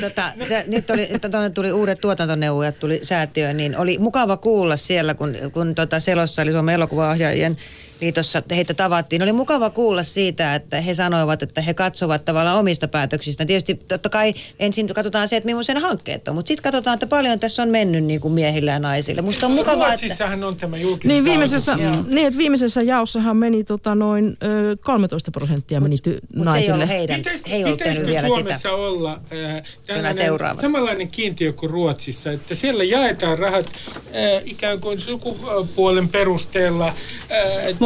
[0.00, 4.76] Tota, se, nyt, oli, nyt tuonne tuli uudet tuotantoneuvojat tuli säätiöön, niin oli mukava kuulla
[4.76, 7.56] siellä, kun, kun tota Selossa eli Suomen elokuvaohjaajien
[8.00, 9.22] liitossa heitä tavattiin.
[9.22, 13.44] Oli mukava kuulla siitä, että he sanoivat, että he katsovat tavallaan omista päätöksistä.
[13.44, 17.40] Tietysti totta kai ensin katsotaan se, että millaisen hankkeet on, mutta sitten katsotaan, että paljon
[17.40, 19.22] tässä on mennyt niin kuin miehille ja naisille.
[19.22, 20.00] Musta on mukavaa, että...
[20.00, 25.30] Ruotsissahan on tämä julkinen Niin viimeisessä, niin, että viimeisessä jaossahan meni tota noin ö, 13
[25.30, 26.88] prosenttia meni ty- Mutta se ei naisille.
[26.88, 28.74] heidän, Pitäisikö, he pitäisikö vielä Suomessa sitä.
[28.74, 36.86] olla äh, samanlainen kiintiö kuin Ruotsissa, että siellä jaetaan rahat äh, ikään kuin sukupuolen perusteella.
[36.86, 36.94] Äh,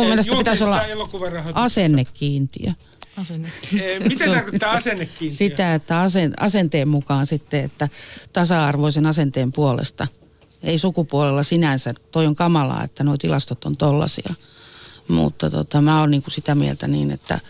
[0.01, 0.83] Mun mielestä pitäisi olla
[1.55, 2.73] asennekiintiö.
[3.17, 3.49] Asenne.
[4.09, 5.37] Mitä tarkoittaa asennekiintiö?
[5.37, 7.89] Sitä, että asen, asenteen mukaan sitten, että
[8.33, 10.07] tasa-arvoisen asenteen puolesta.
[10.63, 14.35] Ei sukupuolella sinänsä, toi on kamalaa, että nuo tilastot on tollasia.
[15.09, 17.41] Mutta tota, mä oon niinku sitä mieltä niin, että,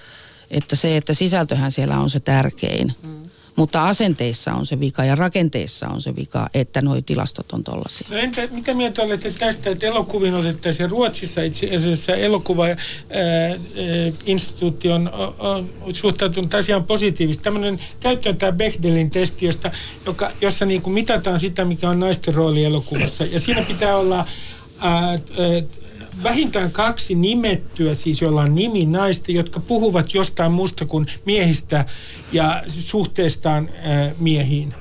[0.50, 2.94] että se, että sisältöhän siellä on se tärkein.
[3.02, 3.29] Mm.
[3.60, 8.06] Mutta asenteissa on se vika ja rakenteissa on se vika, että nuo tilastot on tollasia.
[8.10, 15.70] No entä, mitä mieltä olette tästä, että elokuviin otettaisiin Ruotsissa itse asiassa elokuva-instituutti on, on
[15.92, 17.44] suhtautunut asiaan positiivisesti.
[17.44, 19.70] Tämmöinen käyttöön tämä Bechdelin testi, josta,
[20.06, 23.24] joka, jossa niin kuin mitataan sitä, mikä on naisten rooli elokuvassa.
[23.24, 24.26] Ja siinä pitää olla
[24.78, 25.18] ää, ää,
[26.22, 31.84] vähintään kaksi nimettyä, siis joilla on nimi naista, jotka puhuvat jostain muusta kuin miehistä
[32.32, 34.74] ja suhteestaan ää, miehiin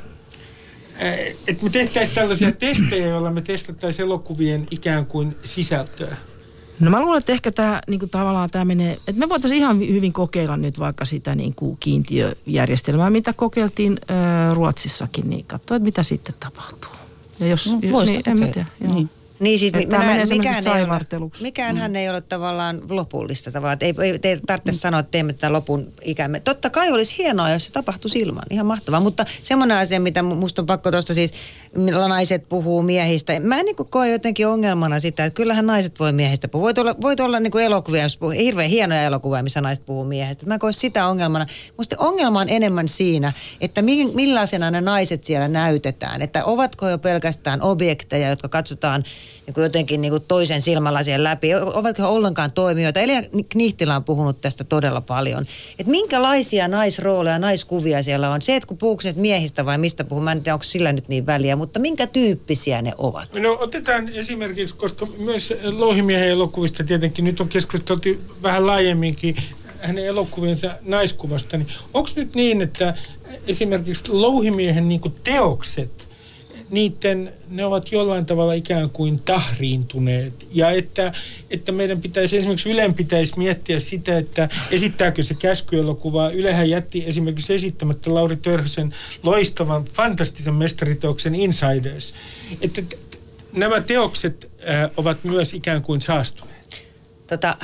[1.48, 6.18] että me tehtäisiin tällaisia testejä, joilla me testattaisiin elokuvien ikään kuin sisältöä.
[6.80, 10.14] No mä luulen, että ehkä tämä niinku tavallaan tämä menee, että me voitaisiin ihan hyvin
[10.14, 16.36] kokeilla nyt vaikka sitä niinku kiintiöjärjestelmää, mitä kokeiltiin ö, Ruotsissakin, niin katsoa, että mitä sitten
[16.40, 16.92] tapahtuu.
[17.40, 18.94] Ja jos, No, jos- niin, en mä tiedä, joo.
[18.94, 19.10] Niin.
[19.40, 23.78] Niin siis Että minä, mikään, ei ole, mikään hän ei ole tavallaan lopullista tavallaan.
[23.82, 26.40] Ei, ei, ei tarvitse sanoa, että teemme tätä lopun ikämme.
[26.40, 28.44] Totta kai olisi hienoa, jos se tapahtuisi ilman.
[28.50, 29.00] Ihan mahtavaa.
[29.00, 31.32] Mutta semmoinen asia, mitä mu- musta on pakko tuosta siis,
[31.76, 33.40] millä naiset puhuu miehistä.
[33.40, 36.64] Mä en niin koe jotenkin ongelmana sitä, että kyllähän naiset voi miehistä puhua.
[36.66, 40.46] Voit olla, voit olla niin elokuvia, missä puhuu, hirveän hienoja elokuvia, missä naiset puhuu miehistä.
[40.46, 41.46] Mä en koe sitä ongelmana.
[41.78, 46.22] Musta ongelma on enemmän siinä, että mi- millaisena ne naiset siellä näytetään.
[46.22, 49.04] Että ovatko jo pelkästään objekteja, jotka katsotaan
[49.46, 51.56] niin kuin jotenkin niin kuin toisen silmälasien läpi.
[51.56, 53.00] Ovatko he ollenkaan toimijoita?
[53.00, 55.46] Elina Knihtilä on puhunut tästä todella paljon.
[55.80, 58.42] Että minkälaisia naisrooleja, naiskuvia siellä on.
[58.42, 61.08] Se, että kun puhuuko nyt miehistä vai mistä puhuu, mä en tiedä, onko sillä nyt
[61.08, 63.30] niin väliä, mutta minkä tyyppisiä ne ovat?
[63.40, 68.10] No otetaan esimerkiksi, koska myös Louhimiehen elokuvista tietenkin nyt on keskusteltu
[68.44, 69.36] vähän laajemminkin
[69.80, 72.94] hänen elokuviensa naiskuvasta, niin onko nyt niin, että
[73.48, 76.09] esimerkiksi Louhimiehen niin teokset,
[76.72, 80.48] niiden, ne ovat jollain tavalla ikään kuin tahriintuneet.
[80.52, 81.12] Ja että,
[81.50, 86.30] että meidän pitäisi, esimerkiksi Ylen pitäisi miettiä sitä, että esittääkö se käskyelokuvaa.
[86.30, 92.14] Ylehän jätti esimerkiksi esittämättä Lauri Törhösen loistavan, fantastisen mestariteoksen Insiders.
[92.62, 92.82] Että
[93.54, 96.86] nämä teokset äh, ovat myös ikään kuin saastuneet.
[97.28, 97.58] Tota,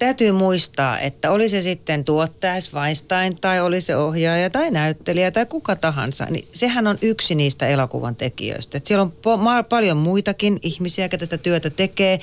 [0.00, 5.46] täytyy muistaa, että oli se sitten tuottaja Weinstein tai oli se ohjaaja tai näyttelijä tai
[5.46, 8.78] kuka tahansa, niin sehän on yksi niistä elokuvan tekijöistä.
[8.78, 12.18] Et siellä on po- paljon muitakin ihmisiä, jotka tätä työtä tekee.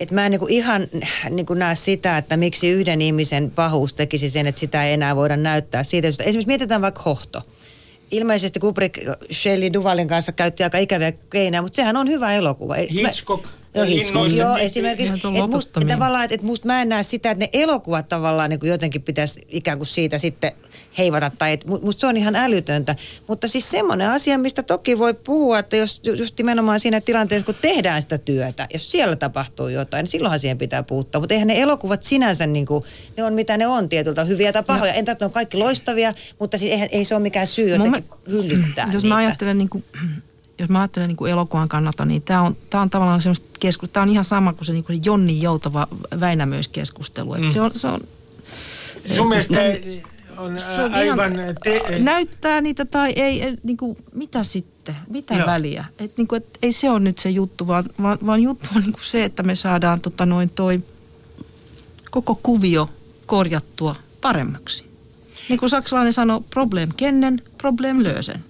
[0.00, 0.88] Et mä en niinku ihan
[1.30, 5.36] niinku näe sitä, että miksi yhden ihmisen pahuus tekisi sen, että sitä ei enää voida
[5.36, 6.08] näyttää siitä.
[6.08, 7.42] Esimerkiksi mietitään vaikka hohto
[8.10, 8.98] ilmeisesti Kubrick
[9.32, 12.74] Shelley Duvalin kanssa käytti aika ikäviä keinoja, mutta sehän on hyvä elokuva.
[12.74, 13.46] Hitchcock.
[13.74, 15.14] Joo, Hitchcock, joo esimerkiksi.
[15.14, 18.50] Että Että musta, tavallaan, että et musta mä en näe sitä, että ne elokuvat tavallaan
[18.50, 20.52] niin kuin jotenkin pitäisi ikään kuin siitä sitten
[20.98, 21.30] heivata.
[21.38, 22.96] Tai et musta se on ihan älytöntä.
[23.26, 27.54] Mutta siis semmoinen asia, mistä toki voi puhua, että jos just nimenomaan siinä tilanteessa, kun
[27.60, 31.20] tehdään sitä työtä, jos siellä tapahtuu jotain, niin silloinhan siihen pitää puuttua.
[31.20, 32.84] Mutta eihän ne elokuvat sinänsä, niin kuin,
[33.16, 34.92] ne on mitä ne on tietyltä, hyviä tai pahoja.
[34.92, 38.88] En tarvitse, on kaikki loistavia, mutta siis eihän, ei se ole mikään syy jotenkin hyllyttää
[38.92, 39.14] Jos niitä.
[39.14, 39.84] mä ajattelen niin kuin,
[40.60, 43.92] jos mä ajattelen niin kuin elokuvan kannalta, niin tämä on, tää on tavallaan semmoista keskustelua.
[43.92, 45.88] Tämä on ihan sama kuin se, niin kuin Jonni Joutava
[46.20, 47.34] Väinämöiskeskustelu.
[47.34, 47.50] Mm.
[47.50, 48.00] Se on, se on,
[49.16, 49.54] Sun mielestä
[50.36, 51.32] on se on aivan...
[51.32, 55.46] ihan, Te, näyttää niitä tai ei, ei, niin kuin, mitä sitten, mitä Joo.
[55.46, 55.84] väliä.
[55.98, 58.82] Et, niin kuin, et, ei se ole nyt se juttu, vaan, vaan, vaan juttu on
[58.82, 60.80] niin kuin se, että me saadaan tota, noin toi
[62.10, 62.90] koko kuvio
[63.26, 64.84] korjattua paremmaksi.
[65.48, 68.44] Niin kuin saksalainen sanoo, problem kennen, problem lösen.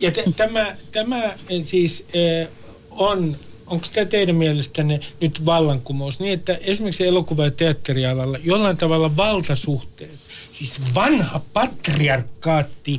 [0.00, 2.48] Ja t- tämä, tämä eh, siis eh,
[2.90, 3.36] on,
[3.66, 10.18] onko tämä teidän mielestänne nyt vallankumous niin, että esimerkiksi elokuva- ja teatterialalla jollain tavalla valtasuhteet,
[10.52, 12.98] siis vanha patriarkaatti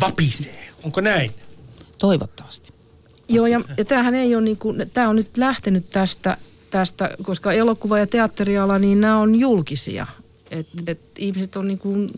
[0.00, 0.68] vapisee.
[0.82, 1.30] Onko näin?
[1.98, 2.72] Toivottavasti.
[3.28, 6.36] Joo, ja, ja tämähän ei ole niin kuin, tämä on nyt lähtenyt tästä,
[6.70, 10.06] tästä, koska elokuva- ja teatteriala, niin nämä on julkisia.
[10.50, 12.10] Et, et ihmiset on niin kuin,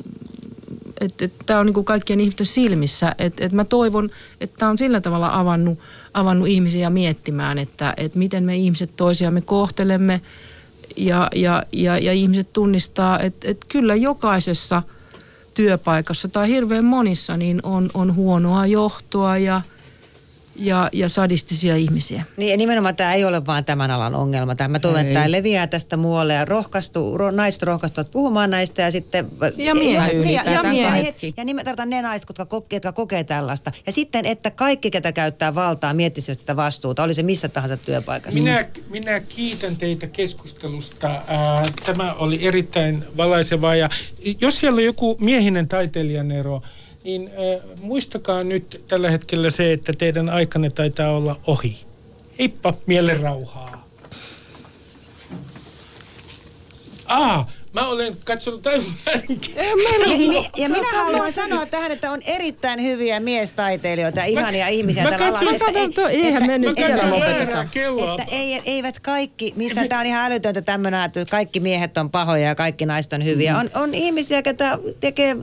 [1.01, 3.15] että et, tämä on niin kuin kaikkien ihmisten silmissä.
[3.19, 5.79] Et, et mä toivon, että tämä on sillä tavalla avannut,
[6.15, 10.21] avannut ihmisiä miettimään, että et miten me ihmiset toisiamme kohtelemme
[10.97, 14.83] ja, ja, ja, ja ihmiset tunnistaa, että et kyllä jokaisessa
[15.55, 19.61] työpaikassa tai hirveän monissa niin on, on huonoa johtoa ja,
[20.59, 22.25] ja, ja sadistisia ihmisiä.
[22.37, 24.55] Niin ja nimenomaan tämä ei ole vaan tämän alan ongelma.
[24.55, 28.83] Tämä, mä toivon, että tämä leviää tästä muualle ja rohkaistu, ro, naiset rohkaistuvat puhumaan näistä
[28.83, 29.27] ja sitten...
[29.57, 30.13] Ja miehet.
[30.15, 31.17] Ja, ja, Ja ja, miehet.
[31.37, 33.73] ja nimen, tarvitaan ne naiset, jotka, koke, jotka kokee tällaista.
[33.87, 38.41] Ja sitten, että kaikki, ketä käyttää valtaa, miettisivät sitä vastuuta, oli se missä tahansa työpaikassa.
[38.41, 41.23] Minä, minä kiitän teitä keskustelusta.
[41.87, 43.77] Tämä oli erittäin valaisevaa.
[43.77, 43.91] Ja
[44.41, 46.63] jos siellä on joku miehinen taiteilijan ero,
[47.09, 51.79] niin äh, muistakaa nyt tällä hetkellä se, että teidän aikanne taitaa olla ohi.
[52.39, 53.89] Heippa, mielen rauhaa.
[57.07, 58.63] Aa, mä olen katsonut
[60.07, 65.27] niin, ja minä haluan sanoa tähän, että on erittäin hyviä miestaiteilijoita, ihania ihmisiä mä tällä
[65.31, 65.73] katson- alalla.
[65.73, 67.63] Mä katson, eihän me nyt Mä lopeteta.
[67.63, 72.47] Että ei, eivät kaikki, missä tämä on ihan älytöntä tämmöinen, että kaikki miehet on pahoja
[72.47, 73.59] ja kaikki naiset on hyviä.
[73.59, 75.37] On, on ihmisiä, jotka tekee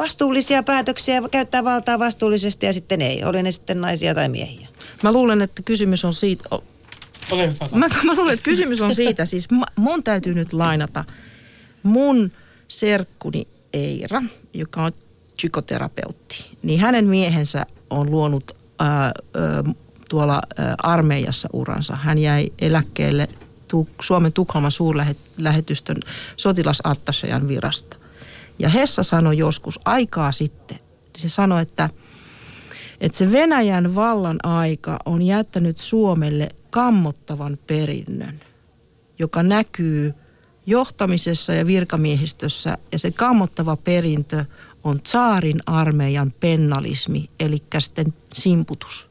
[0.00, 3.24] vastuullisia päätöksiä, käyttää valtaa vastuullisesti ja sitten ei.
[3.24, 4.68] Oli ne sitten naisia tai miehiä.
[5.02, 6.64] Mä luulen, että kysymys on siitä, o-
[7.30, 7.68] Ole hyvä.
[7.78, 11.04] mä, mä luulen, että kysymys on siitä, siis mun täytyy nyt lainata
[11.82, 12.32] mun
[12.68, 14.22] serkkuni Eira,
[14.54, 14.92] joka on
[15.36, 19.12] psykoterapeutti, niin hänen miehensä on luonut ää, ää,
[20.08, 21.96] tuolla ää, armeijassa uransa.
[21.96, 23.28] Hän jäi eläkkeelle
[24.00, 25.96] Suomen Tukholman suurlähetystön
[26.36, 27.96] sotilasattasejan virasta.
[28.60, 30.78] Ja Hessa sanoi joskus aikaa sitten,
[31.16, 31.90] se sanoi, että,
[33.00, 38.40] että se Venäjän vallan aika on jättänyt Suomelle kammottavan perinnön,
[39.18, 40.14] joka näkyy
[40.66, 42.78] johtamisessa ja virkamiehistössä.
[42.92, 44.44] Ja se kammottava perintö
[44.84, 49.09] on tsaarin armeijan pennalismi, eli sitten simputus.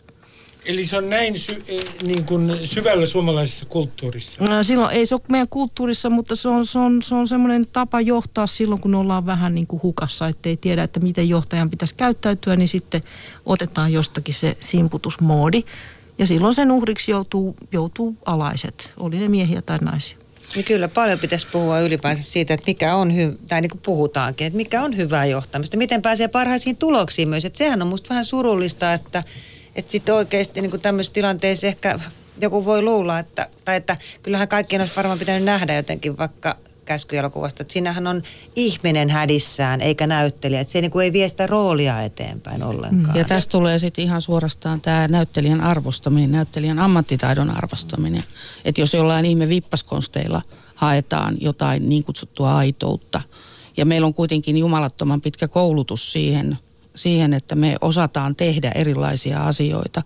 [0.70, 4.44] Eli se on näin sy- eh, niin kuin syvällä suomalaisessa kulttuurissa.
[4.44, 7.68] No, silloin ei se ole meidän kulttuurissa, mutta se on, se on, se on semmoinen
[7.74, 11.96] tapa johtaa silloin, kun ollaan vähän niin kuin hukassa, ettei tiedä, että miten johtajan pitäisi
[11.96, 13.04] käyttäytyä, niin sitten
[13.46, 15.64] otetaan jostakin se simputusmoodi.
[16.18, 20.18] Ja silloin sen uhriksi joutuu, joutuu alaiset, oli ne miehiä tai naisia.
[20.56, 24.48] Niin kyllä paljon pitäisi puhua ylipäänsä siitä, että mikä on hyvä, tai niin kuin puhutaankin,
[24.48, 27.46] että mikä on hyvää johtamista, miten pääsee parhaisiin tuloksiin myös.
[27.46, 29.24] Että sehän on musta vähän surullista, että,
[29.76, 32.00] että sitten oikeasti niin tämmöisessä tilanteessa ehkä
[32.42, 36.56] joku voi luulla, että, tai että kyllähän kaikkien olisi varmaan pitänyt nähdä jotenkin vaikka
[36.86, 38.24] käskyjalokuvasta, että siinähän on
[38.56, 43.18] ihminen hädissään eikä näyttelijä, että se niin kuin ei vie sitä roolia eteenpäin ollenkaan.
[43.18, 48.24] Ja tästä tulee sitten ihan suorastaan tämä näyttelijän arvostaminen, näyttelijän ammattitaidon arvostaminen.
[48.66, 50.42] Että jos jollain ihme vippaskonsteilla
[50.76, 53.22] haetaan jotain niin kutsuttua aitoutta,
[53.78, 56.58] ja meillä on kuitenkin jumalattoman pitkä koulutus siihen,
[57.02, 60.04] siihen että me osataan tehdä erilaisia asioita,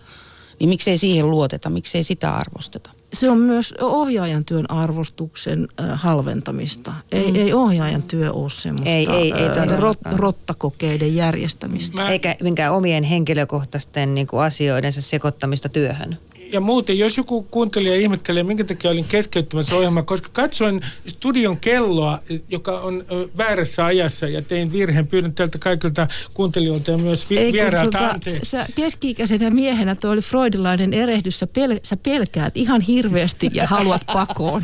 [0.60, 2.90] niin miksei siihen luoteta, miksei sitä arvosteta?
[3.14, 6.94] se on myös ohjaajan työn arvostuksen äh, halventamista.
[7.12, 7.36] Ei, mm.
[7.36, 11.98] ei ohjaajan työ ole semmoista Ei, ei, ei äh, rot, rottakokeiden järjestämistä.
[11.98, 12.10] Mä...
[12.10, 16.18] Eikä minkään omien henkilökohtaisten niin kuin asioidensa sekoittamista työhön
[16.54, 22.20] ja muuten, jos joku kuuntelija ihmettelee, minkä takia olin keskeyttämässä ohjelmaa, koska katsoin studion kelloa,
[22.50, 23.06] joka on
[23.38, 25.08] väärässä ajassa ja tein virheen.
[25.08, 28.52] Pyydän teiltä kaikilta kuuntelijoilta ja myös vi- Ei, vierailta sulta, anteeksi.
[28.52, 34.02] Sä keski-ikäisenä miehenä tuo oli freudilainen erehdys, sä, pel- sä pelkäät ihan hirveästi ja haluat
[34.14, 34.64] pakoon.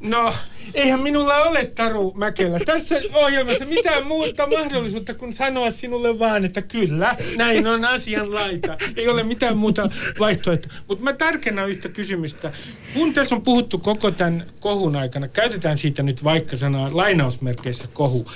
[0.00, 0.34] No,
[0.74, 6.62] eihän minulla ole Taru Mäkelä tässä ohjelmassa mitään muuta mahdollisuutta kuin sanoa sinulle vaan, että
[6.62, 8.76] kyllä, näin on asian laita.
[8.96, 10.72] Ei ole mitään muuta vaihtoehtoa.
[10.88, 12.52] Mutta mä tarkennan yhtä kysymystä.
[12.94, 18.26] Kun tässä on puhuttu koko tämän kohun aikana, käytetään siitä nyt vaikka sanaa lainausmerkeissä kohu,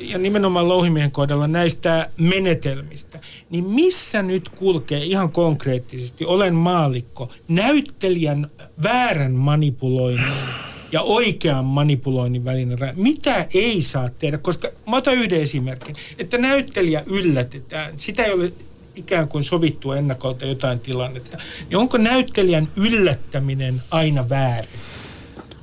[0.00, 8.50] ja nimenomaan louhimiehen kohdalla näistä menetelmistä, niin missä nyt kulkee ihan konkreettisesti, olen maalikko, näyttelijän
[8.82, 12.92] väärän manipuloinnin ja oikean manipuloinnin välinen raja.
[12.96, 14.38] Mitä ei saa tehdä?
[14.38, 17.94] Koska mä otan yhden esimerkin, että näyttelijä yllätetään.
[17.96, 18.52] Sitä ei ole
[18.96, 21.38] ikään kuin sovittu ennakolta jotain tilannetta.
[21.68, 24.80] Niin onko näyttelijän yllättäminen aina väärin?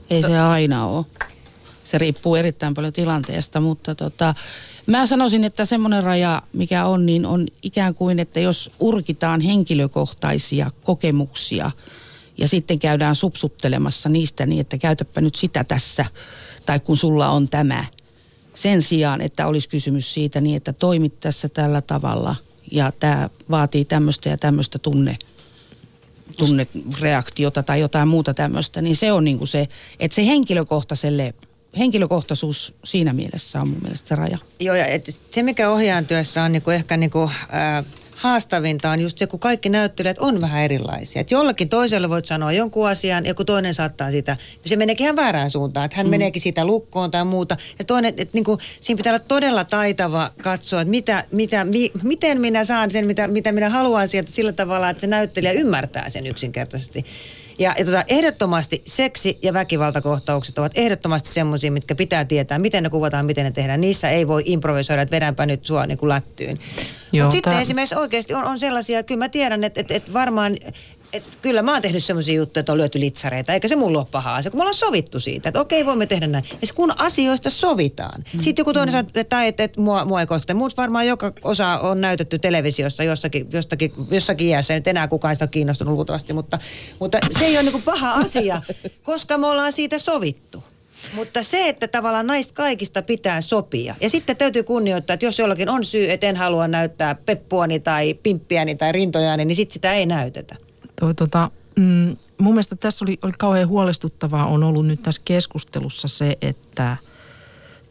[0.09, 1.05] Ei se aina ole.
[1.83, 4.35] Se riippuu erittäin paljon tilanteesta, mutta tota,
[4.87, 10.71] mä sanoisin, että semmoinen raja, mikä on, niin on ikään kuin, että jos urkitaan henkilökohtaisia
[10.83, 11.71] kokemuksia–
[12.39, 16.06] ja sitten käydään supsuttelemassa niistä niin, että käytäpä nyt sitä tässä,
[16.65, 17.86] tai kun sulla on tämä.
[18.56, 22.36] Sen sijaan, että olisi kysymys siitä niin, että toimit tässä tällä tavalla
[22.71, 25.17] ja tämä vaatii tämmöistä ja tämmöistä tunne,
[26.38, 29.67] tunnereaktiota tai jotain muuta tämmöistä, niin se on niin kuin se,
[29.99, 31.34] että se henkilökohtaiselle
[31.78, 34.38] henkilökohtaisuus siinä mielessä on mun mielestä se raja.
[34.60, 37.23] Joo, ja et se mikä ohjaajan työssä on niinku ehkä niinku,
[37.54, 37.86] äh,
[38.19, 41.19] haastavinta on just se, kun kaikki näyttelijät on vähän erilaisia.
[41.21, 45.15] Että jollakin toiselle voit sanoa jonkun asian, ja kun toinen saattaa sitä, se meneekin ihan
[45.15, 45.86] väärään suuntaan.
[45.86, 46.10] Että hän mm.
[46.10, 47.58] meneekin sitä lukkoon tai muuta.
[47.79, 51.91] Ja toinen, että niin kuin, siinä pitää olla todella taitava katsoa, että mitä, mitä, mi,
[52.03, 56.10] miten minä saan sen, mitä, mitä minä haluan sieltä sillä tavalla, että se näyttelijä ymmärtää
[56.10, 57.05] sen yksinkertaisesti.
[57.60, 62.89] Ja, ja tota, ehdottomasti seksi- ja väkivaltakohtaukset ovat ehdottomasti semmoisia, mitkä pitää tietää, miten ne
[62.89, 63.82] kuvataan, miten ne tehdään.
[63.82, 66.60] Niissä ei voi improvisoida, että vedänpä nyt sua niin kuin lättyyn.
[67.12, 70.58] Mutta sitten esimerkiksi oikeasti on, on sellaisia, kyllä mä tiedän, että, että, että varmaan
[71.13, 74.08] et kyllä mä oon tehnyt semmoisia juttuja, että on lyöty litsareita, eikä se mulla ole
[74.12, 76.43] paha asia, kun me ollaan sovittu siitä, että okei, voimme tehdä näin.
[76.62, 78.24] Ja kun asioista sovitaan.
[78.34, 78.41] Mm.
[78.41, 78.98] Sitten joku toinen mm.
[78.98, 80.54] sanoo, että, että, että mua, mua ei kosketa.
[80.54, 84.74] Muut varmaan joka osa on näytetty televisiossa jossakin, jossakin, jossakin iässä.
[84.74, 86.60] Nyt enää kukaan sitä kiinnostunut luultavasti, mutta,
[87.00, 88.62] mutta se ei ole niin paha asia,
[89.04, 90.63] koska me ollaan siitä sovittu.
[91.13, 93.95] Mutta se, että tavallaan näistä kaikista pitää sopia.
[94.02, 98.13] Ja sitten täytyy kunnioittaa, että jos jollakin on syy, että en halua näyttää peppuani tai
[98.13, 100.56] pimppiäni tai rintojani, niin sitten sitä ei näytetä
[100.99, 106.07] toi, tota, mm, mun mielestä tässä oli, oli kauhean huolestuttavaa on ollut nyt tässä keskustelussa
[106.07, 106.97] se, että,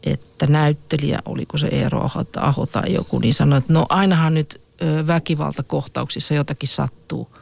[0.03, 4.61] että näyttelijä, oliko se Eero Aho, tai joku, niin sanoi, että no ainahan nyt
[5.07, 7.35] väkivaltakohtauksissa jotakin sattuu.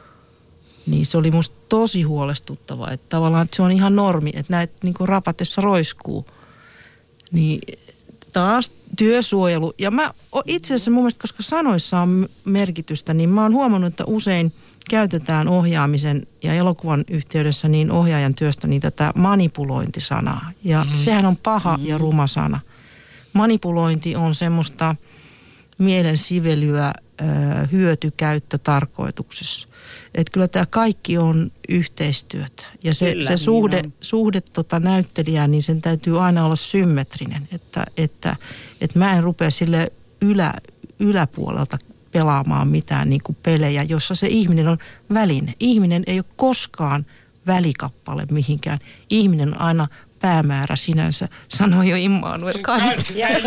[0.86, 4.74] Niin se oli musta tosi huolestuttavaa, että tavallaan että se on ihan normi, että näitä
[4.84, 6.26] niin rapatessa roiskuu.
[7.32, 7.60] Niin
[8.32, 9.74] taas työsuojelu.
[9.78, 10.14] Ja mä
[10.46, 14.52] itse asiassa mun mielestä, koska sanoissa on merkitystä, niin mä oon huomannut, että usein–
[14.88, 20.50] käytetään ohjaamisen ja elokuvan yhteydessä niin ohjaajan työstä niin tätä manipulointisanaa.
[20.64, 20.94] Ja mm.
[20.94, 21.86] sehän on paha mm.
[21.86, 22.60] ja ruma sana.
[23.32, 24.96] Manipulointi on semmoista
[25.78, 26.92] mielen sivelyä
[27.72, 29.68] hyötykäyttötarkoituksessa.
[30.14, 32.64] Että kyllä tämä kaikki on yhteistyötä.
[32.84, 33.92] Ja se, Kyllä, se niin suhde, on.
[34.00, 37.48] suhde tota näyttelijään, niin sen täytyy aina olla symmetrinen.
[37.52, 38.36] Että, että,
[38.80, 40.54] että mä en rupea sille ylä,
[40.98, 41.78] yläpuolelta
[42.12, 44.78] pelaamaan mitään niin kuin pelejä, jossa se ihminen on
[45.14, 45.54] väline.
[45.60, 47.06] Ihminen ei ole koskaan
[47.46, 48.78] välikappale mihinkään.
[49.10, 49.88] Ihminen on aina
[50.20, 53.10] päämäärä sinänsä, sanoi jo Immanuel Kant.
[53.14, 53.38] Ja, Ja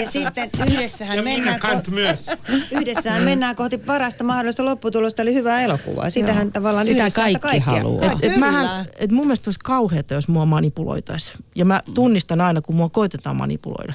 [0.00, 2.26] ja sitten yhdessähän ja mennään, Kant ko- myös.
[2.72, 6.10] yhdessähän mennään kohti parasta mahdollista lopputulosta, eli hyvää elokuvaa.
[6.10, 6.50] Sitähän Joo.
[6.52, 7.74] tavallaan Sitä yhdessä kaikki kaikkea.
[7.74, 8.12] haluaa.
[8.12, 11.38] Et, et mähän, et mun mielestä olisi kauheata, jos mua manipuloitaisiin.
[11.54, 13.92] Ja mä tunnistan aina, kun mua koitetaan manipuloida.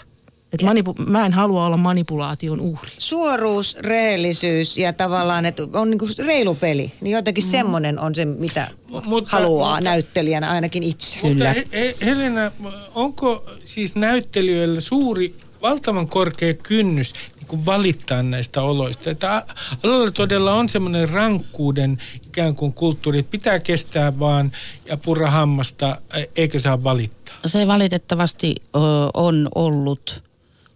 [0.54, 2.92] Et manipu- mä en halua olla manipulaation uhri.
[2.98, 6.92] Suoruus, rehellisyys ja tavallaan, että on niinku reilu peli.
[7.02, 7.50] Niin jotenkin mm.
[7.50, 8.68] semmoinen on se, mitä
[9.06, 11.20] Mutta- haluaa mutta- näyttelijänä ainakin itse.
[11.24, 12.52] Mutta He- He- Helena,
[12.96, 19.10] onko siis näyttelijöillä suuri, valtavan korkea kynnys niin kuin valittaa näistä oloista?
[19.10, 19.44] Että
[19.84, 24.52] alalla todella on semmoinen rankkuuden ikään kuin kulttuuri, että pitää kestää vaan
[24.86, 27.36] ja purra hammasta, e- eikä saa valittaa.
[27.46, 28.80] Se valitettavasti ö,
[29.14, 30.24] on ollut,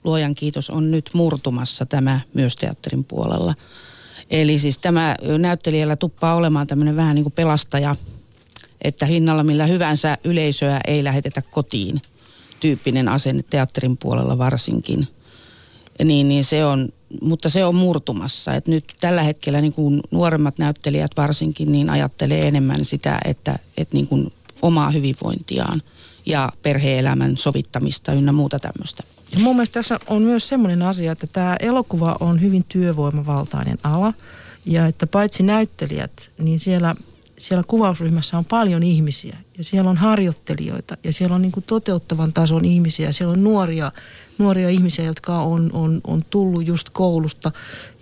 [0.09, 3.55] luojan kiitos, on nyt murtumassa tämä myös teatterin puolella.
[4.29, 7.95] Eli siis tämä näyttelijällä tuppaa olemaan tämmöinen vähän niin kuin pelastaja,
[8.81, 12.01] että hinnalla millä hyvänsä yleisöä ei lähetetä kotiin.
[12.59, 15.07] Tyyppinen asenne teatterin puolella varsinkin.
[16.03, 16.89] Niin, niin se on,
[17.21, 18.53] mutta se on murtumassa.
[18.53, 23.95] Et nyt tällä hetkellä niin kuin nuoremmat näyttelijät varsinkin niin ajattelee enemmän sitä, että, että
[23.95, 25.81] niin kuin omaa hyvinvointiaan
[26.25, 29.03] ja perheelämän sovittamista ynnä muuta tämmöistä.
[29.31, 34.13] Ja mun mielestä tässä on myös semmoinen asia, että tämä elokuva on hyvin työvoimavaltainen ala.
[34.65, 36.95] Ja että paitsi näyttelijät, niin siellä,
[37.37, 39.37] siellä kuvausryhmässä on paljon ihmisiä.
[39.57, 43.11] Ja siellä on harjoittelijoita ja siellä on niin kuin toteuttavan tason ihmisiä.
[43.11, 43.91] Siellä on nuoria,
[44.37, 47.51] nuoria ihmisiä, jotka on, on, on tullut just koulusta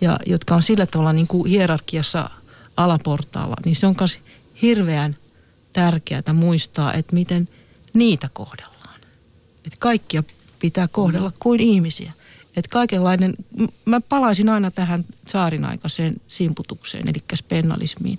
[0.00, 2.30] ja jotka on sillä tavalla niin kuin hierarkiassa
[2.76, 3.56] alaportaalla.
[3.64, 4.18] Niin se on myös
[4.62, 5.16] hirveän
[5.72, 7.48] tärkeää muistaa, että miten
[7.92, 9.00] niitä kohdellaan.
[9.64, 10.22] Että kaikkia
[10.58, 12.12] pitää kohdella kuin ihmisiä.
[12.56, 13.34] Että kaikenlainen,
[13.84, 18.18] mä palaisin aina tähän saarin aikaiseen simputukseen, eli spennalismiin.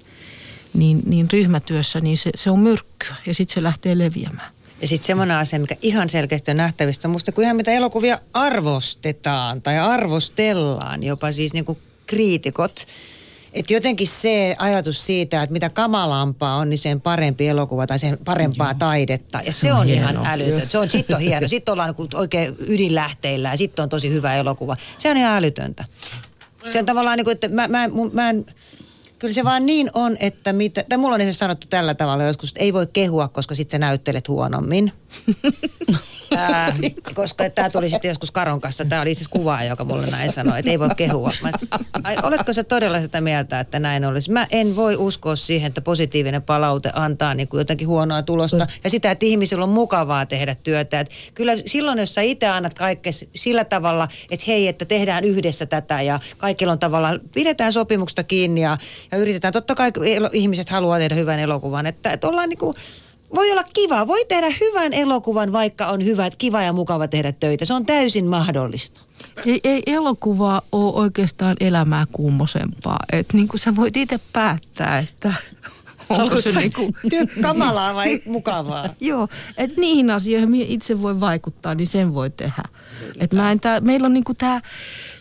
[0.74, 4.52] Niin, niin ryhmätyössä niin se, se on myrkkyä ja sitten se lähtee leviämään.
[4.82, 9.62] Ja sitten semmoinen asia, mikä ihan selkeästi on nähtävistä, musta kun ihan mitä elokuvia arvostetaan
[9.62, 12.88] tai arvostellaan, jopa siis niinku kriitikot.
[13.54, 18.18] Että jotenkin se ajatus siitä, että mitä kamalampaa on, niin sen parempi elokuva tai sen
[18.26, 18.80] parempaa Joo.
[18.80, 19.42] taidetta.
[19.46, 20.30] Ja se, se on, on ihan hieno.
[20.30, 20.70] älytön.
[20.70, 21.48] Se on, sit on hieno.
[21.48, 24.78] Sitten ollaan niinku oikein ydinlähteillä ja sitten on tosi hyvä elokuva.
[24.98, 25.86] Se on ihan älytöntä.
[26.70, 28.46] Se on tavallaan niin kuin, että mä, mä, mun- mä en,
[29.20, 32.50] Kyllä se vaan niin on, että mitä, tai mulla on esimerkiksi sanottu tällä tavalla joskus,
[32.50, 34.92] että ei voi kehua, koska sit sä näyttelet huonommin.
[36.38, 36.76] Ää,
[37.14, 40.32] koska tämä tuli sitten joskus Karon kanssa, tämä oli itse asiassa kuvaaja, joka mulle näin
[40.32, 41.32] sanoi, että ei voi kehua.
[41.42, 41.52] Mä,
[42.04, 44.32] ai, oletko sä todella sitä mieltä, että näin olisi?
[44.32, 48.90] Mä en voi uskoa siihen, että positiivinen palaute antaa niin kuin jotenkin huonoa tulosta ja
[48.90, 51.00] sitä, että ihmisillä on mukavaa tehdä työtä.
[51.00, 55.66] Et kyllä silloin, jos sä itse annat kaikkea sillä tavalla, että hei, että tehdään yhdessä
[55.66, 58.78] tätä ja kaikilla on tavallaan, pidetään sopimuksesta kiinni ja,
[59.12, 59.54] ja yritetään.
[59.54, 59.92] Totta kai
[60.34, 62.76] ihmiset haluaa tehdä hyvän elokuvan, että, että ollaan niin kuin,
[63.36, 67.32] voi olla kiva, voi tehdä hyvän elokuvan, vaikka on hyvä, että kiva ja mukava tehdä
[67.32, 67.66] töitä.
[67.66, 69.02] Se on täysin mahdollista.
[69.46, 73.00] Ei, ei elokuva ole oikeastaan elämää kummosempaa.
[73.12, 75.34] Että niin kuin sä voit itse päättää, että
[76.10, 76.94] onko se niin kuin...
[77.10, 78.90] Työ- kamalaa vai mukavaa?
[79.02, 79.28] Joo,
[79.58, 82.64] että niihin asioihin itse voi vaikuttaa, niin sen voi tehdä.
[83.20, 84.62] Et mä en tää, meillä on niinku tää,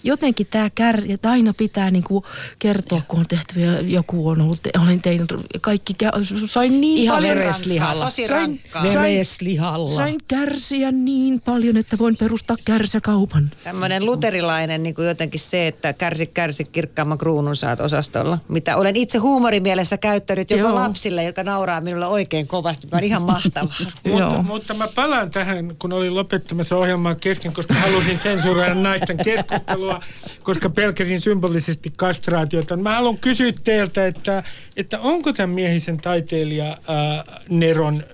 [0.04, 2.24] jotenkin tämä kär, että aina pitää niinku
[2.58, 6.98] kertoa, kun on tehty ja joku on ollut, te, olen tehnyt kaikki, kä- sain niin
[7.02, 7.36] Ihan paljon.
[7.38, 8.04] vereslihalla.
[8.04, 8.82] Tosi Sain- rankkaa.
[8.84, 9.96] sain- Vereslihalla.
[9.96, 13.50] Sain kärsiä niin paljon, että voin perustaa kärsäkaupan.
[13.64, 18.38] Tämmöinen luterilainen niin kuin jotenkin se, että kärsi kärsi kirkkaamman kruunun saat osastolla.
[18.48, 20.74] Mitä olen itse huumorimielessä käyttänyt jopa Joo.
[20.74, 22.86] lapsille, jotka nauraa minulle oikein kovasti.
[22.92, 23.74] Mä on ihan mahtavaa.
[24.12, 30.00] Mutta, mutta mä palaan tähän, kun olin lopettamassa ohjelmaa kesken, koska halusin sensuroida naisten keskustelua,
[30.42, 32.76] koska pelkäsin symbolisesti kastraatiota.
[32.76, 34.42] Mä haluan kysyä teiltä, että,
[34.76, 38.04] että onko tämän miehisen taiteilija ää, Neron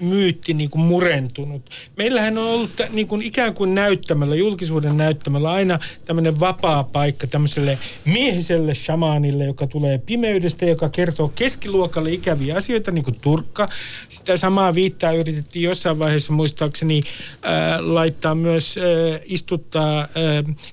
[0.00, 1.70] myytti niin kuin murentunut.
[1.96, 7.78] Meillähän on ollut niin kuin ikään kuin näyttämällä, julkisuuden näyttämällä aina tämmöinen vapaa paikka tämmöiselle
[8.04, 13.68] miehiselle shamaanille, joka tulee pimeydestä, joka kertoo keskiluokalle ikäviä asioita, niin kuin Turkka.
[14.08, 20.08] Sitä samaa viittaa yritettiin jossain vaiheessa muistaakseni äh, laittaa myös, äh, istuttaa äh,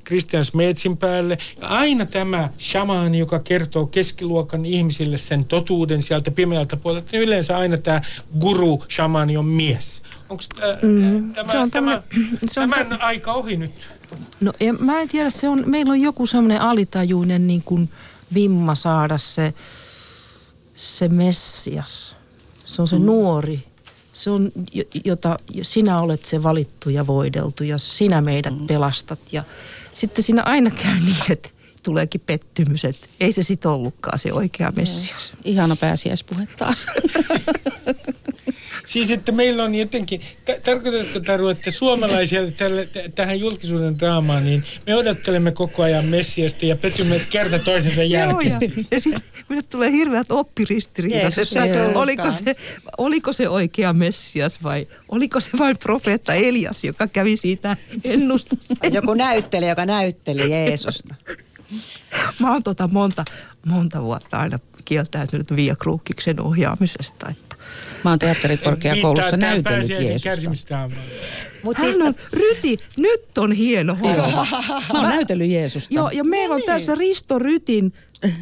[0.06, 1.38] Christian Smetsin päälle.
[1.62, 7.58] Ja aina tämä shamaani, joka kertoo keskiluokan ihmisille sen totuuden sieltä pimeältä puolelta, niin yleensä
[7.58, 8.02] aina tämä
[8.40, 10.02] guru shamaani on mies.
[10.30, 12.04] Onko äh, Mm, tämä, se on tämä,
[12.52, 13.72] se on tämän tä- aika ohi nyt?
[14.42, 17.90] No en, mä en tiedä, se on, meillä on joku semmoinen alitajuinen niin kuin
[18.34, 19.54] vimma saada se,
[20.76, 22.16] se messias.
[22.66, 23.06] Se on se mm.
[23.06, 23.64] nuori.
[24.14, 28.68] Se on, jo- jota sinä olet se valittu ja voideltu ja sinä meidät mm.
[28.68, 29.20] pelastat.
[29.32, 29.44] Ja
[29.94, 31.50] sitten siinä aina käy niin, että
[31.84, 35.34] tuleekin pettymys, että ei se sit ollutkaan se oikea messias.
[35.46, 36.88] Ihana pääsiäispuhe taas.
[38.86, 44.46] Siis että meillä on jotenkin, t- tarkoitatko Taru, että suomalaisia tälle, t- tähän julkisuuden draamaan,
[44.46, 48.52] niin me odottelemme koko ajan Messiasta ja petymme kerta toisensa Joo, jälkeen.
[48.54, 48.88] ja, siis.
[48.92, 52.56] ja sitten tulee hirveät oppiristiriidat, että oliko se,
[52.98, 58.56] oliko se oikea Messias vai oliko se vain profeetta Elias, joka kävi siitä ennusta.
[58.92, 61.16] Joku näyttelijä, joka näytteli Jeesusta.
[62.40, 63.26] Mä oon tota monta,
[63.66, 67.30] monta vuotta aina kieltäytynyt Via Kruukiksen ohjaamisesta.
[67.30, 67.56] Että
[68.04, 70.30] Mä oon teatterikorkeakoulussa tähän näytellyt Jeesusta.
[70.30, 71.02] kärsimysdraamaan.
[71.64, 74.48] Mut hän siis, on, Ryti, nyt on hieno homma.
[74.94, 75.96] Mä oon näytellyt Jeesusta.
[75.96, 77.94] Joo, ja meillä on tässä Risto Rytin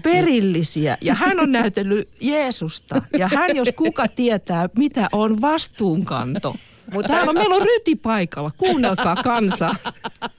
[0.03, 6.55] perillisiä ja hän on näytellyt Jeesusta ja hän jos kuka tietää mitä on vastuunkanto.
[6.93, 9.75] Mutta täällä meillä on ryti paikalla, kuunnelkaa kansa.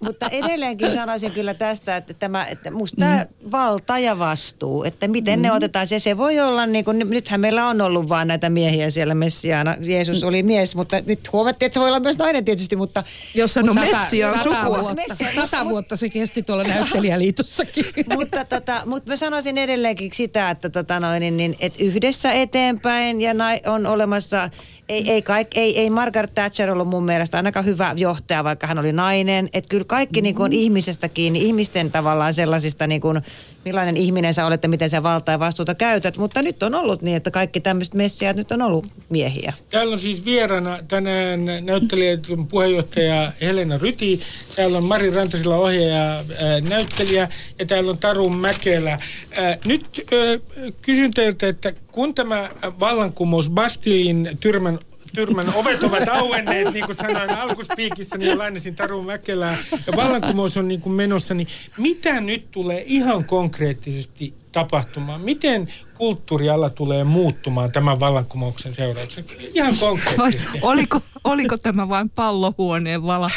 [0.01, 5.43] mutta edelleenkin sanoisin kyllä tästä, että tämä, että musta tämä valta ja vastuu, että miten
[5.43, 5.87] ne otetaan.
[5.87, 9.77] Se, se voi olla, niin kuin, nythän meillä on ollut vaan näitä miehiä siellä Messiaana.
[9.81, 13.55] Jeesus oli mies, mutta nyt huomattiin, että se voi olla myös nainen tietysti, mutta Jos
[13.55, 14.79] sanoo Sata- Messiaan sata sukua.
[14.79, 17.85] vuotta, Messia- sata vuotta se kesti tuolla näyttelijäliitossakin.
[18.17, 23.21] mutta, tota, mutta mä sanoisin edelleenkin sitä, että, tota noin, niin, niin, että yhdessä eteenpäin
[23.21, 23.35] ja
[23.67, 24.51] on olemassa,
[24.91, 28.79] ei, ei, kaik, ei, ei Margaret Thatcher ollut mun mielestä ainakaan hyvä johtaja, vaikka hän
[28.79, 29.49] oli nainen.
[29.53, 33.23] Että kyllä kaikki niin kuin, ihmisestä kiinni, ihmisten tavallaan sellaisista, niin kuin,
[33.65, 36.17] millainen ihminen sä olet ja miten sä valtaa ja vastuuta käytät.
[36.17, 39.53] Mutta nyt on ollut niin, että kaikki tämmöiset messiaat nyt on ollut miehiä.
[39.71, 44.21] Täällä on siis vieraana tänään näyttelijän puheenjohtaja Helena Ryti,
[44.57, 48.91] täällä on Mari Rantasilla ohjaaja ää, näyttelijä ja täällä on Taru Mäkelä.
[48.91, 52.51] Ää, nyt ää, kysyn teiltä, että kun tämä
[52.81, 54.79] vallankumous Bastilin tyrmän
[55.15, 60.69] Tyrmän ovet ovat auenneet, niin kuin sanoin alkuspiikissä, niin lainasin Taru Mäkelää, ja vallankumous on
[60.69, 65.21] niin kuin menossa, niin mitä nyt tulee ihan konkreettisesti tapahtumaan?
[65.21, 69.27] Miten kulttuuriala tulee muuttumaan tämän vallankumouksen seurauksena?
[69.55, 70.59] Ihan Vai konkreettisesti.
[70.63, 73.31] oliko, oliko tämä vain pallohuoneen vala?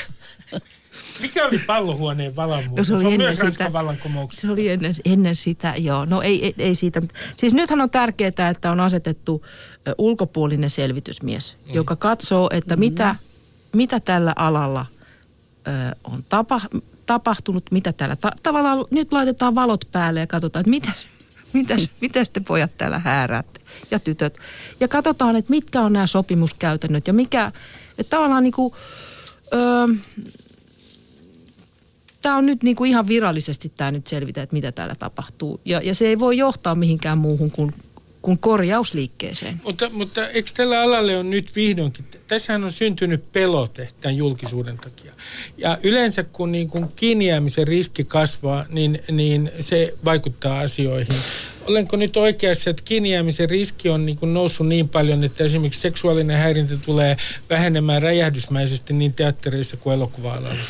[1.21, 2.89] Mikä oli pallohuoneen vallankumous?
[2.89, 4.47] No, se, on myös sitä, Ranskan vallankumouksessa.
[4.47, 6.05] se oli ennen, ennen sitä, joo.
[6.05, 7.01] No ei, ei, ei siitä.
[7.35, 11.73] Siis nythän on tärkeää, että on asetettu ö, ulkopuolinen selvitysmies, mm.
[11.73, 13.15] joka katsoo, että mitä,
[13.75, 14.85] mitä tällä alalla
[15.67, 15.71] ö,
[16.03, 16.61] on tapa,
[17.05, 20.91] tapahtunut, mitä täällä, ta, tavallaan nyt laitetaan valot päälle ja katsotaan, että mitä,
[21.53, 23.61] mitä, mitä te pojat täällä hääräätte
[23.91, 24.39] ja tytöt.
[24.79, 27.51] Ja katsotaan, että mitkä on nämä sopimuskäytännöt ja mikä,
[27.97, 28.73] että tavallaan niin kuin,
[29.53, 29.87] öö,
[32.21, 35.61] tämä on nyt niin kuin ihan virallisesti tämä nyt selvitä, että mitä täällä tapahtuu.
[35.65, 37.73] Ja, ja se ei voi johtaa mihinkään muuhun kuin,
[38.23, 39.61] kuin korjausliikkeeseen.
[39.63, 45.11] Mutta, mutta eikö tällä alalle on nyt vihdoinkin, tässähän on syntynyt pelote tämän julkisuuden takia.
[45.57, 51.15] Ja yleensä kun, niin kun kiinni jäämisen riski kasvaa, niin, niin se vaikuttaa asioihin.
[51.67, 55.81] Olenko nyt oikeassa, että kiinni jäämisen riski on niin kuin noussut niin paljon, että esimerkiksi
[55.81, 57.17] seksuaalinen häirintä tulee
[57.49, 60.63] vähenemään räjähdysmäisesti niin teattereissa kuin elokuva-alalla?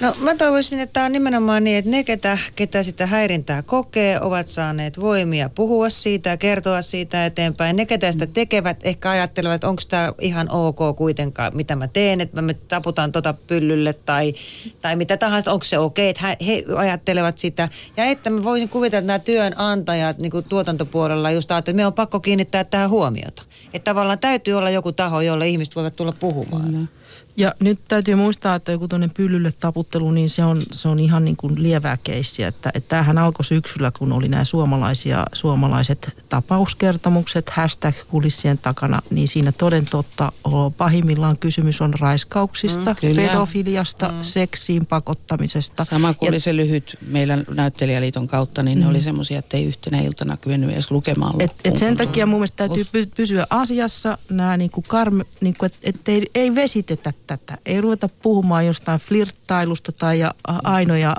[0.00, 4.20] No mä toivoisin, että tämä on nimenomaan niin, että ne, ketä, ketä sitä häirintää kokee,
[4.20, 7.76] ovat saaneet voimia puhua siitä ja kertoa siitä eteenpäin.
[7.76, 12.20] Ne, ketä sitä tekevät, ehkä ajattelevat, että onko tämä ihan ok kuitenkaan, mitä mä teen,
[12.20, 14.34] että mä taputan tota pyllylle tai,
[14.80, 17.68] tai mitä tahansa, onko se okei, että he, ajattelevat sitä.
[17.96, 21.92] Ja että mä voisin kuvitella, että nämä työnantajat niin kuin tuotantopuolella just että me on
[21.92, 23.42] pakko kiinnittää tähän huomiota.
[23.74, 26.64] Että tavallaan täytyy olla joku taho, jolle ihmiset voivat tulla puhumaan.
[26.64, 26.99] Kyllä.
[27.36, 31.24] Ja nyt täytyy muistaa, että joku tuonne pyllylle taputtelu, niin se on, se on ihan
[31.24, 32.48] niin kuin lievää keissiä.
[32.48, 39.28] Että, että tämähän alkoi syksyllä, kun oli nämä suomalaisia, suomalaiset tapauskertomukset, hashtag kulissien takana, niin
[39.28, 40.32] siinä toden totta
[40.76, 43.22] pahimmillaan kysymys on raiskauksista, Mm, kyllä.
[43.22, 44.18] pedofiliasta, mm.
[44.22, 45.84] seksiin pakottamisesta.
[45.84, 49.64] Sama kuin Ja- oli se lyhyt meidän näyttelijäliiton kautta, niin ne oli semmoisia, että ei
[49.64, 51.74] yhtenä iltana kyennyt edes lukemaan Et, loppuun.
[51.74, 56.08] et sen takia mun mielestä täytyy py- pysyä asiassa, nämä niinku karme, niinku, että et
[56.08, 57.58] ei, ei vesitetä tätä.
[57.66, 60.20] Ei ruveta puhumaan jostain flirttailusta tai
[60.62, 61.16] Ainoja,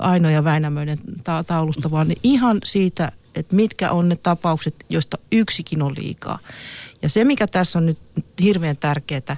[0.00, 5.94] Ainoja Väinämöiden ta- taulusta, vaan ihan siitä, että mitkä on ne tapaukset, joista yksikin on
[5.98, 6.38] liikaa.
[7.02, 7.98] Ja se, mikä tässä on nyt
[8.42, 9.36] hirveän tärkeää,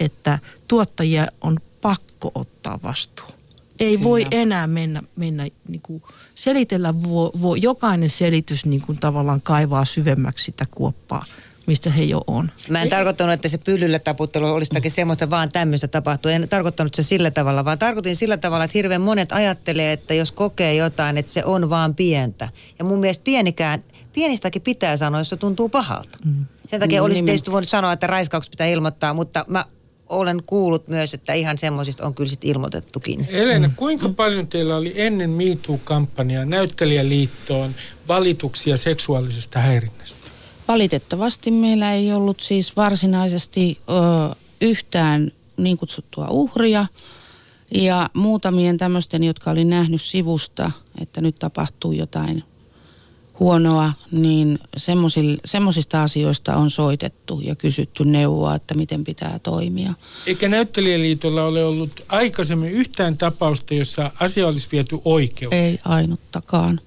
[0.00, 3.28] että tuottajia on pakko ottaa vastuu.
[3.80, 4.04] Ei Kyllä.
[4.04, 6.02] voi enää mennä, mennä niin kuin
[6.34, 11.24] selitellä, vo, vo, jokainen selitys niin kuin tavallaan kaivaa syvemmäksi sitä kuoppaa.
[11.66, 12.50] Missä he jo on.
[12.68, 16.30] Mä en tarkoittanut, että se pyllyllä taputtelu olisi jotakin semmoista, vaan tämmöistä tapahtuu.
[16.30, 20.32] En tarkoittanut se sillä tavalla, vaan tarkoitin sillä tavalla, että hirveän monet ajattelee, että jos
[20.32, 22.48] kokee jotain, että se on vaan pientä.
[22.78, 26.18] Ja mun mielestä pienikään, pienistäkin pitää sanoa, jos se tuntuu pahalta.
[26.24, 26.44] Mm.
[26.66, 29.64] Sen takia Mm, olisi nimen- tietysti voinut sanoa, että raiskaukset pitää ilmoittaa, mutta mä
[30.08, 33.26] olen kuullut myös, että ihan semmoisista on kyllä sit ilmoitettukin.
[33.30, 37.74] Elena, kuinka paljon teillä oli ennen MeToo-kampanjaa näyttelijäliittoon
[38.08, 40.23] valituksia seksuaalisesta häirinnästä?
[40.68, 46.86] Valitettavasti meillä ei ollut siis varsinaisesti ö, yhtään niin kutsuttua uhria
[47.74, 52.44] ja muutamien tämmöisten, jotka oli nähnyt sivusta, että nyt tapahtuu jotain
[53.40, 54.58] huonoa, niin
[55.44, 59.94] semmoisista asioista on soitettu ja kysytty neuvoa, että miten pitää toimia.
[60.26, 65.64] Eikä näyttelijäliitolla ole ollut aikaisemmin yhtään tapausta, jossa asia olisi viety oikeuteen.
[65.64, 66.80] Ei ainuttakaan.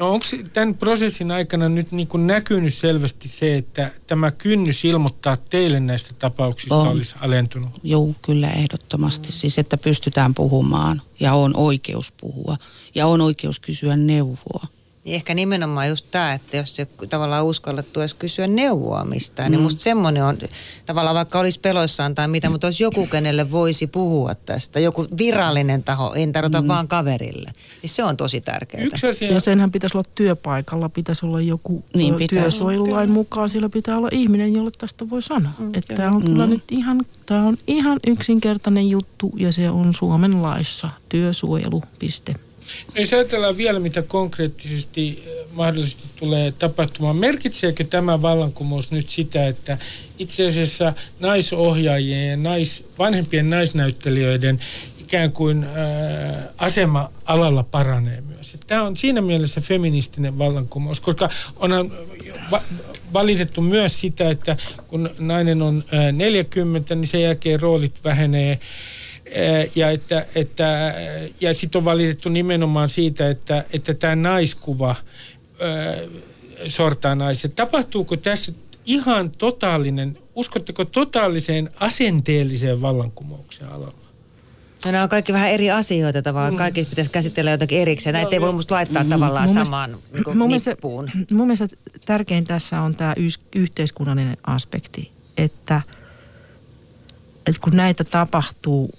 [0.00, 5.36] No onko tämän prosessin aikana nyt niin kuin näkynyt selvästi se, että tämä kynnys ilmoittaa
[5.36, 6.88] teille näistä tapauksista On.
[6.88, 7.70] olisi alentunut?
[7.82, 9.32] Joo, kyllä ehdottomasti.
[9.32, 12.56] Siis, että pystytään puhumaan ja on oikeus puhua
[12.94, 14.66] ja on oikeus kysyä neuvoa.
[15.04, 19.50] Niin ehkä nimenomaan just tämä, että jos se tavallaan uskallettu edes kysyä neuvoa mistään, mm.
[19.50, 20.38] niin musta semmoinen on,
[20.86, 25.82] tavallaan vaikka olisi peloissaan tai mitä, mutta olisi joku, kenelle voisi puhua tästä, joku virallinen
[25.82, 26.68] taho, en tarkoita mm.
[26.68, 28.84] vaan kaverille, niin se on tosi tärkeää.
[28.84, 32.42] Yksi asia, Ja senhän pitäisi olla työpaikalla, pitäisi olla joku Niin pitää.
[32.42, 35.52] työsuojelulain mukaan, siellä pitää olla ihminen, jolle tästä voi sanoa.
[35.58, 36.52] Mm, että tämä on kyllä Mm.
[36.52, 42.34] nyt ihan, tämä on ihan yksinkertainen juttu ja se on Suomen laissa työsuojelu, piste.
[42.94, 49.78] Jos ajatellaan vielä, mitä konkreettisesti eh, mahdollisesti tulee tapahtumaan, merkitseekö tämä vallankumous nyt sitä, että
[50.18, 54.60] itse asiassa naisohjaajien ja nais, vanhempien naisnäyttelijöiden
[55.10, 58.54] ikään kuin ää, asema alalla paranee myös.
[58.54, 61.92] Että Tämä on siinä mielessä feministinen vallankumous, koska onhan
[62.50, 62.62] va-
[63.12, 64.56] valitettu myös sitä, että
[64.86, 68.58] kun nainen on ää, 40, niin sen jälkeen roolit vähenee
[69.74, 70.94] ja, että, että,
[71.40, 74.96] ja sitten on valitettu nimenomaan siitä, että, että tämä naiskuva
[76.66, 77.54] sortaa naiset.
[77.54, 78.52] Tapahtuuko tässä
[78.86, 83.94] ihan totaalinen, uskotteko totaaliseen asenteelliseen vallankumoukseen alalla?
[84.86, 86.58] No, nämä on kaikki vähän eri asioita tavallaan, Mm.
[86.58, 88.12] kaikki pitäisi käsitellä jotakin erikseen.
[88.14, 91.10] Näitä ei voi musta laittaa tavallaan Mun mielestä- samaan niin kuin mun mielestä- nippuun.
[91.32, 91.68] Mun mielestä
[92.04, 95.82] tärkein tässä on tämä yys- yhteiskunnallinen aspekti, että,
[97.46, 98.90] että kun näitä tapahtuu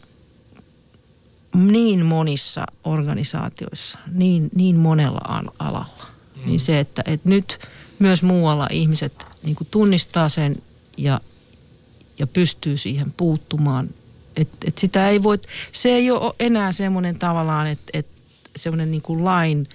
[1.55, 6.41] niin monissa organisaatioissa, niin, niin monella al- alalla, mm.
[6.45, 7.59] niin se, että, että nyt
[7.99, 10.55] myös muualla ihmiset niin kuin tunnistaa sen
[10.97, 11.21] ja,
[12.19, 13.89] ja pystyy siihen puuttumaan.
[14.35, 15.39] Et, et sitä ei voi,
[15.71, 18.07] se ei ole enää semmoinen tavallaan, että et
[18.55, 19.67] semmoinen niin kuin lain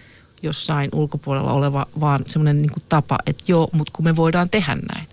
[0.43, 4.77] jossain ulkopuolella oleva, vaan semmoinen niin kuin tapa, että joo, mutta kun me voidaan tehdä
[4.95, 5.09] näin.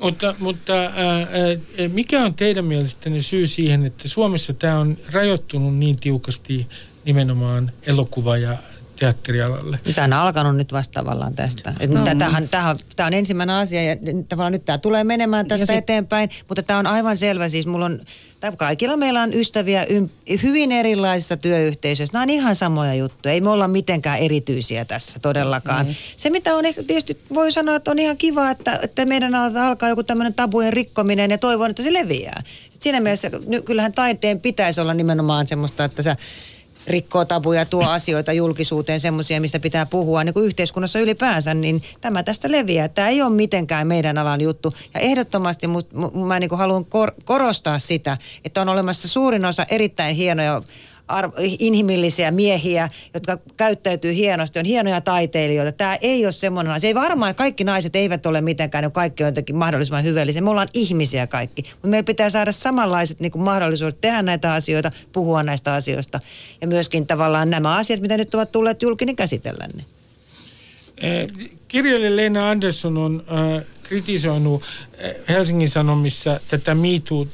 [0.00, 5.76] Mutta, mutta ää, ää, mikä on teidän mielestänne syy siihen, että Suomessa tämä on rajoittunut
[5.76, 6.66] niin tiukasti
[7.04, 8.58] nimenomaan elokuva- ja
[9.00, 9.80] teatterialalle?
[9.94, 11.74] Tämä on alkanut nyt vasta tavallaan tästä.
[11.80, 12.04] Et No.
[12.04, 13.96] Tämähän, tämähän, tämä on ensimmäinen asia ja
[14.28, 17.48] tavallaan nyt tämä tulee menemään tästä sit- eteenpäin, mutta tämä on aivan selvä.
[17.48, 18.00] Siis mulla on,
[18.40, 20.08] tai kaikilla meillä on ystäviä ym,
[20.42, 22.12] hyvin erilaisissa työyhteisöissä.
[22.12, 23.32] Nämä on ihan samoja juttuja.
[23.34, 25.86] Ei me olla mitenkään erityisiä tässä todellakaan.
[25.86, 25.94] Mm.
[26.16, 29.66] Se mitä on ehkä tietysti voi sanoa, että on ihan kiva, että, että meidän alalta
[29.66, 32.42] alkaa joku tämmöinen tabujen rikkominen ja toivon, että se leviää.
[32.74, 33.30] Et siinä mielessä
[33.64, 36.16] kyllähän taiteen pitäisi olla nimenomaan semmoista, että sä
[36.86, 42.22] rikkoo tabuja, tuo asioita julkisuuteen, semmoisia, mistä pitää puhua niin kuin yhteiskunnassa ylipäänsä, niin tämä
[42.22, 42.88] tästä leviää.
[42.88, 44.74] Tämä ei ole mitenkään meidän alan juttu.
[44.94, 45.66] Ja ehdottomasti
[46.26, 50.62] mä niin kuin haluan kor- korostaa sitä, että on olemassa suurin osa erittäin hienoja
[51.10, 55.72] arvo, inhimillisiä miehiä, jotka käyttäytyy hienosti, on hienoja taiteilijoita.
[55.72, 59.28] Tämä ei ole semmoinen, se ei varmaan, kaikki naiset eivät ole mitenkään, ne kaikki on
[59.28, 60.42] jotenkin mahdollisimman hyvällisiä.
[60.42, 64.90] Me ollaan ihmisiä kaikki, mutta meillä pitää saada samanlaiset niin kuin mahdollisuudet tehdä näitä asioita,
[65.12, 66.20] puhua näistä asioista.
[66.60, 69.84] Ja myöskin tavallaan nämä asiat, mitä nyt ovat tulleet julki, niin käsitellä ne.
[71.00, 71.28] Eh,
[71.68, 77.26] Kirjailija Leena Andersson on äh, kritisoinut äh, Helsingin Sanomissa tätä MeToo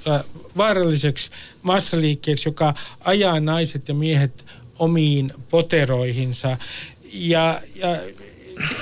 [0.56, 1.30] vaaralliseksi
[1.62, 4.44] massaliikkeeksi, joka ajaa naiset ja miehet
[4.78, 6.56] omiin poteroihinsa.
[7.12, 8.00] Ja, ja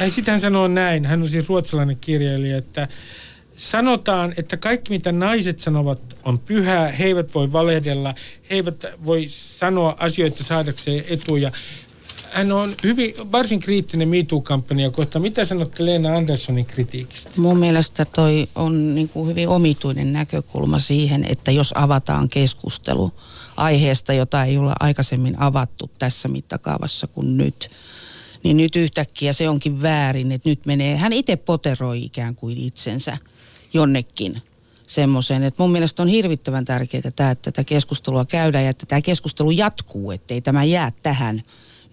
[0.08, 2.88] sitten hän sanoo näin, hän on siis ruotsalainen kirjailija, että
[3.56, 8.14] sanotaan, että kaikki mitä naiset sanovat on pyhää, he eivät voi valehdella,
[8.50, 11.50] he eivät voi sanoa asioita saadakseen etuja.
[12.34, 15.18] Hän on hyvin, varsin kriittinen MeToo-kampanja kohta.
[15.18, 17.30] Mitä sanotte Leena Anderssonin kritiikistä?
[17.36, 23.12] Mun mielestä toi on niin kuin hyvin omituinen näkökulma siihen, että jos avataan keskustelu
[23.56, 27.70] aiheesta, jota ei olla aikaisemmin avattu tässä mittakaavassa kuin nyt,
[28.42, 33.18] Niin nyt yhtäkkiä se onkin väärin, että nyt menee, hän itse poteroi ikään kuin itsensä
[33.72, 34.42] jonnekin
[34.86, 35.42] semmoiseen.
[35.42, 39.50] Että mun mielestä on hirvittävän tärkeää, että, että tätä keskustelua käydään ja että tämä keskustelu
[39.50, 41.42] jatkuu, ettei tämä jää tähän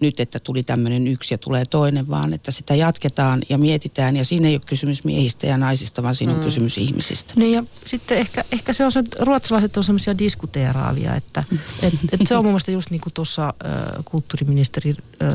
[0.02, 4.16] nyt, että tuli tämmöinen yksi ja tulee toinen, vaan että sitä jatketaan ja mietitään.
[4.16, 6.44] Ja siinä ei ole kysymys miehistä ja naisista, vaan siinä on mm.
[6.44, 7.34] kysymys ihmisistä.
[7.36, 11.44] Niin ja sitten ehkä, ehkä se on se, ruotsalaiset on semmoisia diskuteeraavia, että
[11.82, 15.34] et, et se on mun mielestä just niin kuin tuossa äh, kulttuuriministeri äh,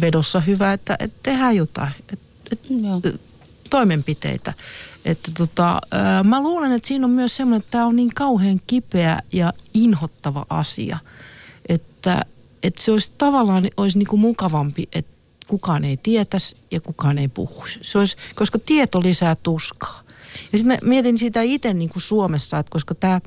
[0.00, 2.18] vedossa hyvä, että et tehdään jotain, et,
[2.52, 3.00] et, Joo.
[3.70, 4.54] toimenpiteitä.
[5.04, 8.60] Että tota, äh, mä luulen, että siinä on myös semmoinen, että tämä on niin kauhean
[8.66, 10.98] kipeä ja inhottava asia,
[11.68, 12.22] että,
[12.66, 17.28] että se olisi tavallaan olisi niin kuin mukavampi, että kukaan ei tietäisi ja kukaan ei
[17.28, 17.78] puhuisi.
[17.82, 20.02] Se olisi, koska tieto lisää tuskaa.
[20.52, 23.20] Ja sitten mietin sitä itse niin kuin Suomessa, että koska tämä,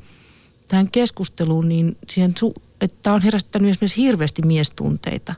[0.68, 2.36] tähän keskusteluun, niin siihen,
[2.82, 5.34] että tämä on herättänyt esimerkiksi hirveästi miestunteita.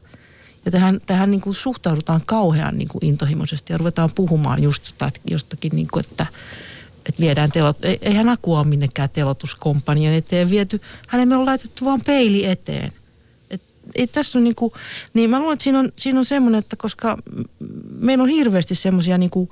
[0.65, 5.11] Ja tähän, tähän niin kuin suhtaudutaan kauhean niin kuin intohimoisesti ja ruvetaan puhumaan just jotain,
[5.29, 6.25] jostakin, niin kuin, että,
[7.05, 7.85] että viedään telot.
[7.85, 10.81] Ei- Eihän Aku ole minnekään telotuskomppanian eteen viety.
[11.07, 12.93] Hänelle on laitettu vaan peili eteen.
[13.95, 14.73] Ei tässä on niinku,
[15.13, 17.17] niin mä luulen, että siinä on, siinä on semmoinen, että koska
[17.99, 19.49] meillä on hirveästi semmoisia niinku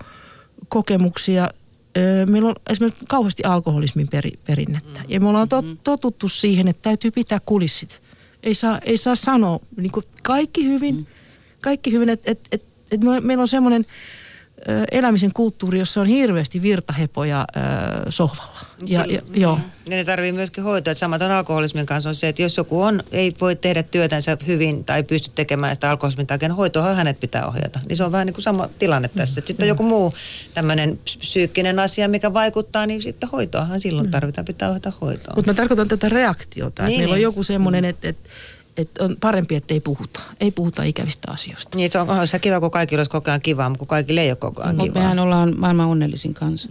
[0.69, 1.49] kokemuksia,
[1.97, 5.01] öö, meillä on esimerkiksi kauheasti alkoholismin peri, perinnettä.
[5.07, 8.01] Ja me ollaan tot, totuttu siihen, että täytyy pitää kulissit.
[8.43, 11.07] Ei saa, ei saa sanoa niinku kaikki hyvin,
[11.61, 13.85] kaikki hyvin, että et, et, et me, meillä on semmoinen
[14.91, 17.47] elämisen kulttuuri, jossa on hirveästi virtahepoja
[18.05, 18.59] ö, sohvalla.
[18.87, 19.59] Ja, ja, joo.
[19.85, 20.91] Ja ne tarvii myöskin hoitoa.
[20.91, 24.85] Että Samaten alkoholismin kanssa on se, että jos joku on, ei voi tehdä työtänsä hyvin
[24.85, 27.79] tai pysty tekemään sitä alkoholismin takia, niin hoitoa hänet pitää ohjata.
[27.89, 29.39] Niin se on vähän niin kuin sama tilanne tässä.
[29.39, 30.13] Että sitten on joku muu
[30.53, 35.35] tämmöinen psyykkinen asia, mikä vaikuttaa, niin sitten hoitoahan silloin tarvitaan, pitää ohjata hoitoon.
[35.37, 36.83] Mutta mä tarkoitan tätä reaktiota.
[36.83, 37.23] Niin, Niin, meillä on niin.
[37.23, 38.17] joku semmoinen, että et,
[38.81, 40.19] et on parempi, että ei puhuta.
[40.39, 41.77] Ei puhuta ikävistä asioista.
[41.77, 44.21] Niin, se on, on se kiva, kun kaikilla olisi koko ajan kivaa, mutta kun kaikille
[44.21, 45.03] ei ole koko ajan Mutta kivaa.
[45.03, 46.69] mehän ollaan maailman onnellisin kanssa.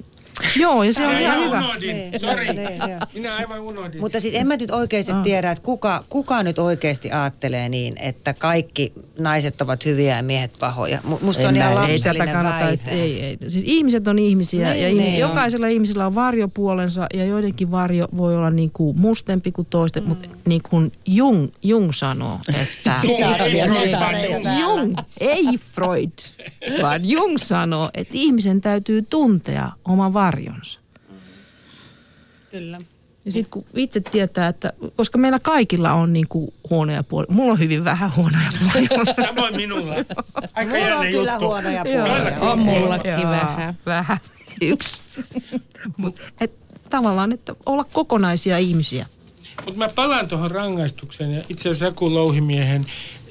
[0.57, 1.59] Joo, ja se on ihan hyvä.
[1.59, 2.46] unohdin, Niin, sori.
[2.46, 2.82] niin.
[3.14, 4.01] Minä aivan unohdin.
[4.01, 5.22] Mutta siis en mä nyt oikeasti Ah.
[5.22, 10.53] tiedä, että kuka, kuka nyt oikeasti ajattelee niin, että kaikki naiset ovat hyviä ja miehet
[10.61, 10.99] pahoja.
[11.09, 12.90] Mu- Musta se on ihan ei lapsellinen kannata, väite.
[12.90, 13.38] ei, ei.
[13.49, 15.30] Siis ihmiset on ihmisiä Niin, ja ihmi, niin on.
[15.30, 20.09] jokaisella ihmisellä on varjopuolensa ja joidenkin varjo voi olla niin kuin mustempi kuin toisten, mm.
[20.09, 22.94] mutta niin kuin Jung, Jung sanoo, että...
[23.09, 25.44] Ei, ei, Jung, ei
[25.74, 26.11] Freud,
[26.82, 30.80] vaan Jung sanoo, että ihmisen täytyy tuntea oma varjonsa.
[32.51, 32.78] Kyllä.
[33.24, 37.34] Ja sitten kun itse tietää, että koska meillä kaikilla on niin kuin huonoja puolia.
[37.34, 39.14] Mulla on hyvin vähän huonoja puolia.
[39.26, 39.95] Samoin minulla.
[40.55, 41.47] Aika Mulla on kyllä juttu.
[41.47, 42.41] huonoja Joo, puolia.
[42.41, 43.74] On mullakin Joo, vähän.
[43.86, 44.18] Vähän.
[44.61, 44.97] Yksi.
[45.97, 46.53] Mut, et,
[46.91, 49.07] tavallaan, että olla kokonaisia ihmisiä.
[49.64, 52.86] Mutta mä palaan tuohon rangaistukseen ja itse asiassa Aku Louhimiehen.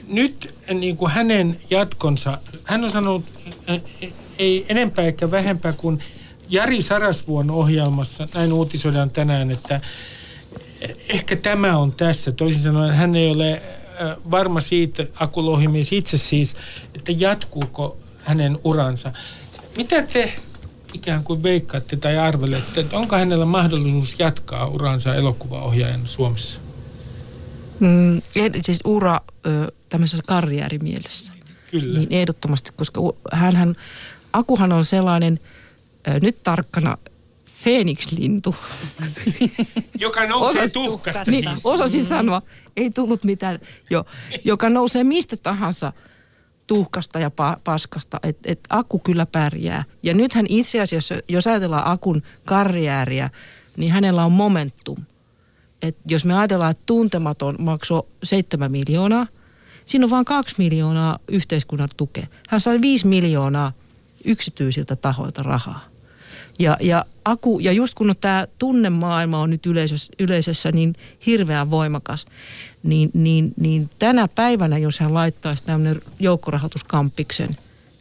[0.08, 3.26] Nyt niin kuin hänen jatkonsa, hän on sanonut
[3.70, 3.82] äh,
[4.39, 5.99] ei enempää eikä vähempää kuin
[6.50, 9.82] Jari Sarasvuon ohjelmassa, näin uutisoidaan tänään, että
[11.10, 12.32] ehkä tämä on tässä.
[12.32, 16.56] Toisin sanoen hän ei ole äh, varma siitä, Aku Louhimies itse siis,
[16.95, 19.12] että jatkuuko hänen uransa.
[19.78, 20.34] Mitä te
[20.93, 26.60] ikään kuin veikkaatte tai arvelette, että onko hänellä mahdollisuus jatkaa uransa elokuvaohjaajana Suomessa?
[27.80, 28.22] Mm,
[28.62, 29.22] siis ura
[29.89, 31.34] tämmöisessä karjäärimielessä.
[31.72, 32.00] Kyllä.
[32.00, 33.76] Niin ehdottomasti, koska hän
[34.34, 35.39] Akuhan on sellainen,
[36.22, 36.97] nyt tarkkana,
[37.64, 38.55] Phoenix-lintu.
[39.99, 41.66] Joka nousee Osas- tuhkasta Niin, siis.
[41.66, 42.41] osasin sanoa,
[42.78, 44.05] ei tullut mitään, jo,
[44.43, 45.93] joka nousee mistä tahansa
[46.68, 49.84] tuhkasta ja pa- paskasta, että et Aku kyllä pärjää.
[50.03, 53.30] Ja nythän itse asiassa, jos ajatellaan Akun karjääriä,
[53.78, 54.97] niin hänellä on momentum.
[55.82, 59.28] Et jos me ajatellaan, että tuntematon maksoi 7 miljoonaa,
[59.86, 62.28] siinä on vain 2 miljoonaa yhteiskunnan tukea.
[62.49, 63.72] Hän sai 5 miljoonaa
[64.26, 65.86] yksityisiltä tahoilta rahaa.
[66.60, 70.95] Ja, ja, Aku, ja just kun tämä tunnemaailma on nyt yleisössä, yleisössä niin
[71.26, 72.26] hirveän voimakas,
[72.84, 77.49] niin, niin, niin tänä päivänä, jos hän laittaisi tämmöinen joukkorahoituskampiksen,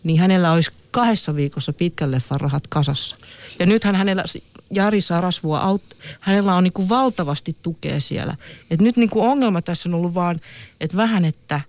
[0.04, 3.16] niin hänellä olisi kahdessa viikossa pitkän leffan rahat kasassa.
[3.58, 4.24] Ja nythän hänellä,
[4.70, 5.82] Jari Sarasvuo, aut,
[6.20, 8.34] hänellä on niin valtavasti tukea siellä.
[8.70, 10.40] Et nyt niin ongelma tässä on ollut vaan,
[10.80, 11.60] että vähän, että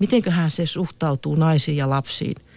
[0.00, 2.34] mitenköhän se suhtautuu naisiin ja lapsiin–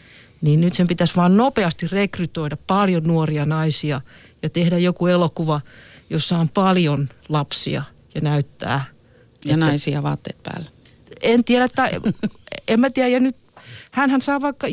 [0.45, 4.01] niin nyt sen pitäisi vaan nopeasti rekrytoida paljon nuoria naisia
[4.41, 5.61] ja tehdä joku elokuva,
[6.09, 7.83] jossa on paljon lapsia
[8.15, 8.85] ja näyttää.
[9.45, 10.69] Ja naisia vaatteet päällä.
[11.21, 11.91] En tiedä, tai
[12.67, 13.09] en mä tiedä.
[13.09, 13.35] Ja nyt
[13.91, 14.67] hänhän saa vaikka,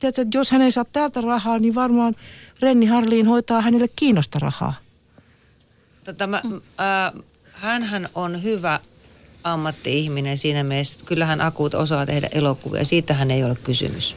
[0.00, 2.16] tiedätkö, että jos hän ei saa täältä rahaa, niin varmaan
[2.60, 4.74] Renni Harliin hoitaa hänelle Kiinasta rahaa.
[6.04, 6.42] Tota, mä,
[6.80, 7.22] äh,
[7.52, 8.80] hänhän on hyvä
[9.44, 12.84] ammatti-ihminen siinä mielessä, että kyllähän Akut osaa tehdä elokuvia.
[12.84, 14.16] Siitähän ei ole kysymys.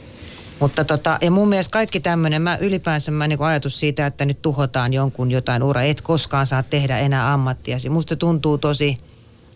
[0.60, 4.42] Mutta tota, ja mun mielestä kaikki tämmöinen, mä ylipäänsä mä niin ajatus siitä, että nyt
[4.42, 7.88] tuhotaan jonkun jotain ura, et koskaan saa tehdä enää ammattiasi.
[7.88, 8.96] Musta tuntuu tosi,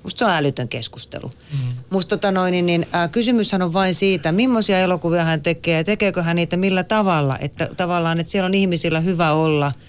[0.03, 1.31] musta se on älytön keskustelu.
[1.53, 1.59] Mm.
[1.91, 5.85] Musta tota noin, niin, niin äh, kysymyshän on vain siitä, millaisia elokuvia hän tekee ja
[5.85, 7.39] tekeekö hän niitä millä tavalla.
[7.39, 9.73] Että tavallaan, että siellä on ihmisillä hyvä olla–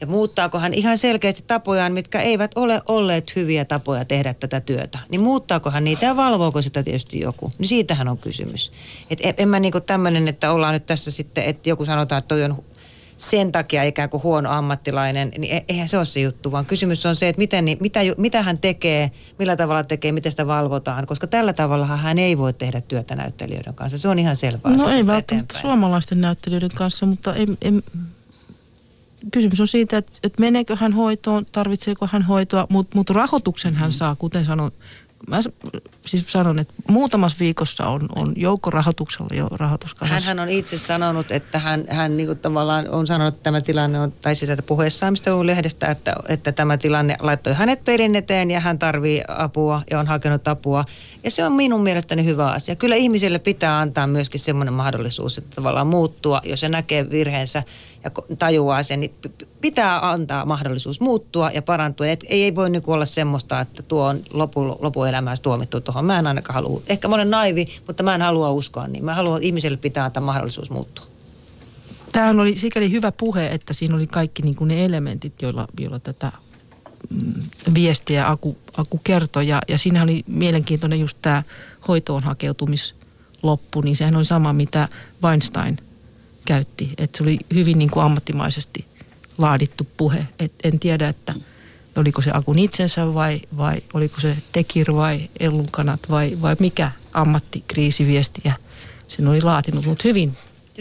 [0.00, 4.98] ja muuttaako hän ihan selkeästi tapojaan, mitkä eivät ole olleet hyviä tapoja tehdä tätä työtä.
[5.08, 7.52] Niin muuttaako hän niitä ja valvooko sitä tietysti joku.
[7.58, 8.72] Niin siitähän on kysymys.
[9.10, 12.28] Et en, en mä niinku tämmöinen, että ollaan nyt tässä sitten, että joku sanotaan, että
[12.28, 12.64] toi on
[13.16, 17.06] sen takia ikään kuin huono ammattilainen, niin e, eihän se ole se juttu, vaan kysymys
[17.06, 21.26] on se, että miten, mitä, mitä hän tekee, millä tavalla tekee, miten sitä valvotaan, koska
[21.26, 23.98] tällä tavalla hän ei voi tehdä työtä näyttelijöiden kanssa.
[23.98, 24.72] Se on ihan selvää.
[24.72, 25.60] No ei välttämättä eteenpäin.
[25.60, 27.72] suomalaisten näyttelijöiden kanssa, mutta ei, ei,
[29.32, 33.88] kysymys on siitä, että, että meneekö hän hoitoon, tarvitseeko hän hoitoa, mutta mut rahoituksen hän
[33.88, 33.98] mm-hmm.
[33.98, 34.72] saa, kuten sanon,
[35.28, 35.40] mä
[36.06, 40.28] siis sanon, että muutamassa viikossa on, on joukkorahoituksella jo rahoituskasassa.
[40.28, 44.00] Hän on itse sanonut, että hän, hän niin kuin tavallaan on sanonut, että tämä tilanne
[44.00, 48.16] on, tai siis että puheessaan, mistä luin lehdestä, että, että tämä tilanne laittoi hänet pelin
[48.16, 50.84] eteen ja hän tarvii apua ja on hakenut apua.
[51.24, 52.76] Ja se on minun mielestäni hyvä asia.
[52.76, 57.62] Kyllä ihmisille pitää antaa myöskin semmoinen mahdollisuus, että tavallaan muuttua, jos se näkee virheensä
[58.06, 59.14] ja tajuaa sen, niin
[59.60, 62.06] pitää antaa mahdollisuus muuttua ja parantua.
[62.06, 66.04] Et ei, voi niin olla semmoista, että tuo on lopu, lopuelämässä tuomittu tuohon.
[66.04, 66.82] Mä en ainakaan halua.
[66.86, 69.04] Ehkä mä olen naivi, mutta mä en halua uskoa niin.
[69.04, 71.04] Mä haluan, että ihmiselle pitää antaa mahdollisuus muuttua.
[72.12, 75.98] Tämähän oli sikäli hyvä puhe, että siinä oli kaikki niin kuin ne elementit, joilla, joilla
[75.98, 76.32] tätä
[77.10, 77.42] mm,
[77.74, 79.48] viestiä Aku, Aku kertoi.
[79.48, 81.42] Ja, ja siinä oli mielenkiintoinen just tämä
[81.88, 84.88] hoitoon hakeutumisloppu, niin sehän oli sama, mitä
[85.22, 85.78] Weinstein
[86.46, 86.90] käytti.
[86.98, 88.84] Että se oli hyvin niin kuin ammattimaisesti
[89.38, 90.26] laadittu puhe.
[90.38, 91.34] Et en tiedä, että
[91.96, 98.54] oliko se Akun itsensä vai, vai oliko se Tekir vai Ellunkanat vai, vai mikä ammattikriisiviestiä
[99.08, 100.36] sen oli laatinut, mutta hyvin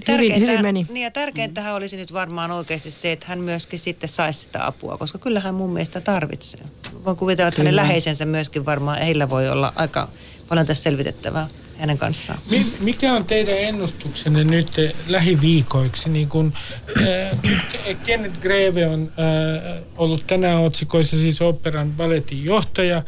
[0.08, 0.88] ja hyvin, hyvin meni.
[0.90, 1.78] Niin ja tärkeintähän mm.
[1.78, 5.74] olisi nyt varmaan oikeasti se, että hän myöskin sitten saisi sitä apua, koska kyllähän mun
[5.74, 6.62] mielestä tarvitsee.
[7.06, 7.68] Voin kuvitella, että Kyllä.
[7.68, 10.08] hänen läheisensä myöskin varmaan, heillä voi olla aika
[10.50, 11.48] paljon tässä selvitettävää
[11.80, 12.40] hänen kanssaan.
[12.80, 14.72] Mikä on teidän ennustuksenne nyt
[15.08, 16.10] lähiviikoiksi?
[16.10, 16.54] Niin kun,
[16.98, 23.04] äh, nyt Kenneth Greve on äh, ollut tänään otsikoissa siis operan balletin johtaja,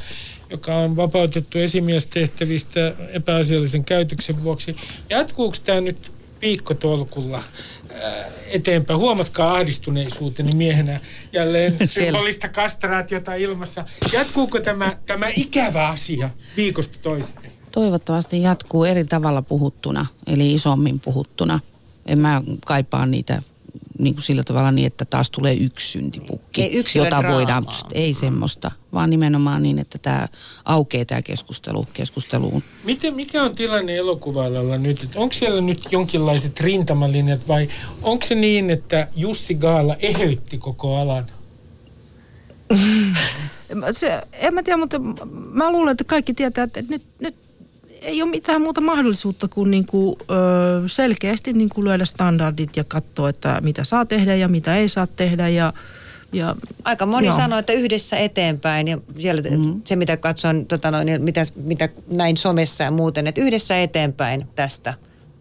[0.50, 4.76] joka on vapautettu esimiestehtävistä epäasiallisen käytöksen vuoksi.
[5.10, 6.12] Jatkuuko tämä nyt
[6.42, 9.00] viikkotolkulla äh, eteenpäin?
[9.00, 11.00] Huomatkaa ahdistuneisuuteni miehenä
[11.34, 13.86] jälleen symbolista kastraatiota ilmassa.
[14.14, 17.57] Jatkuuko tämä, tämä ikävä asia viikosta toiseen?
[17.78, 21.60] Toivottavasti jatkuu eri tavalla puhuttuna, eli isommin puhuttuna.
[22.06, 23.42] En mä kaipaa niitä
[24.00, 27.32] niin kuin sillä tavalla niin, että taas tulee yksi syntipukki, ei jota draamaa.
[27.32, 30.28] voidaan, ei semmoista, vaan nimenomaan niin, että tämä
[30.66, 32.64] aukeaa tämä keskustelu keskusteluun.
[32.84, 35.10] Miten, mikä on tilanne elokuvalla nyt?
[35.16, 37.68] Onko siellä nyt jonkinlaiset rintamalinjat vai
[38.04, 41.26] onko se niin, että Jussi Gaala eheytti koko alan?
[43.92, 45.00] se, en mä tiedä, mutta
[45.52, 47.36] mä luulen, että kaikki tietää, että nyt, nyt
[48.08, 52.84] ei ole mitään muuta mahdollisuutta kuin, niin kuin ö, selkeästi niin kuin lyödä standardit ja
[52.84, 55.50] katsoa, että mitä saa tehdä ja mitä ei saa tehdä.
[55.50, 55.74] Ja,
[56.34, 57.38] ja, Aika moni joo.
[57.38, 59.82] sanoo, että yhdessä eteenpäin ja siellä mm-hmm.
[59.86, 64.94] se mitä katson, tota noin, mitä, mitä näin somessa ja muuten, että yhdessä eteenpäin tästä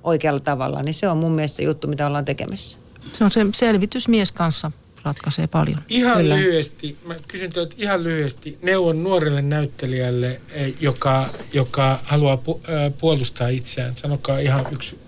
[0.05, 2.79] oikealla tavalla, niin se on mun mielestä juttu, mitä ollaan tekemässä.
[3.12, 4.73] Se on se selvitysmies kanssa
[5.07, 5.83] ratkaisee paljon.
[5.89, 6.37] Ihan Kyllä.
[6.37, 12.93] lyhyesti, mä kysyn teiltä ihan lyhyesti, neuvon nuorelle näyttelijälle, eh, joka, joka haluaa pu, äh,
[13.01, 13.97] puolustaa itseään.
[13.97, 14.99] Sanokaa ihan yksi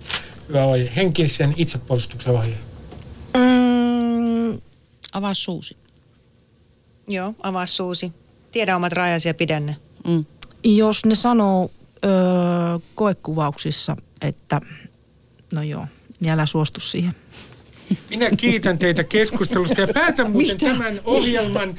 [0.49, 2.55] hyvä ohje, henkisen itsepuolustuksen ohje.
[3.37, 4.61] Mm,
[5.13, 5.77] avaa suusi.
[7.07, 8.13] Joo, avaa suusi.
[8.51, 9.75] Tiedä omat rajasi ja pidä ne.
[10.07, 10.25] Mm.
[10.63, 11.71] Jos ne sanoo
[12.05, 12.11] öö,
[12.95, 14.61] koekuvauksissa, että
[15.53, 15.87] no joo,
[16.19, 17.13] niin älä suostu siihen.
[18.09, 20.67] Minä kiitän teitä keskustelusta ja päätän muuten Mitä?
[20.67, 21.75] tämän ohjelman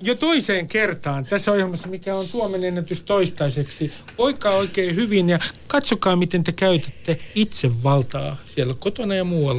[0.00, 3.92] jo toiseen kertaan tässä ohjelmassa, mikä on Suomen ennätys toistaiseksi.
[4.18, 9.52] Voikaa oikein hyvin ja katsokaa, miten te käytätte itsevaltaa siellä kotona ja muualla.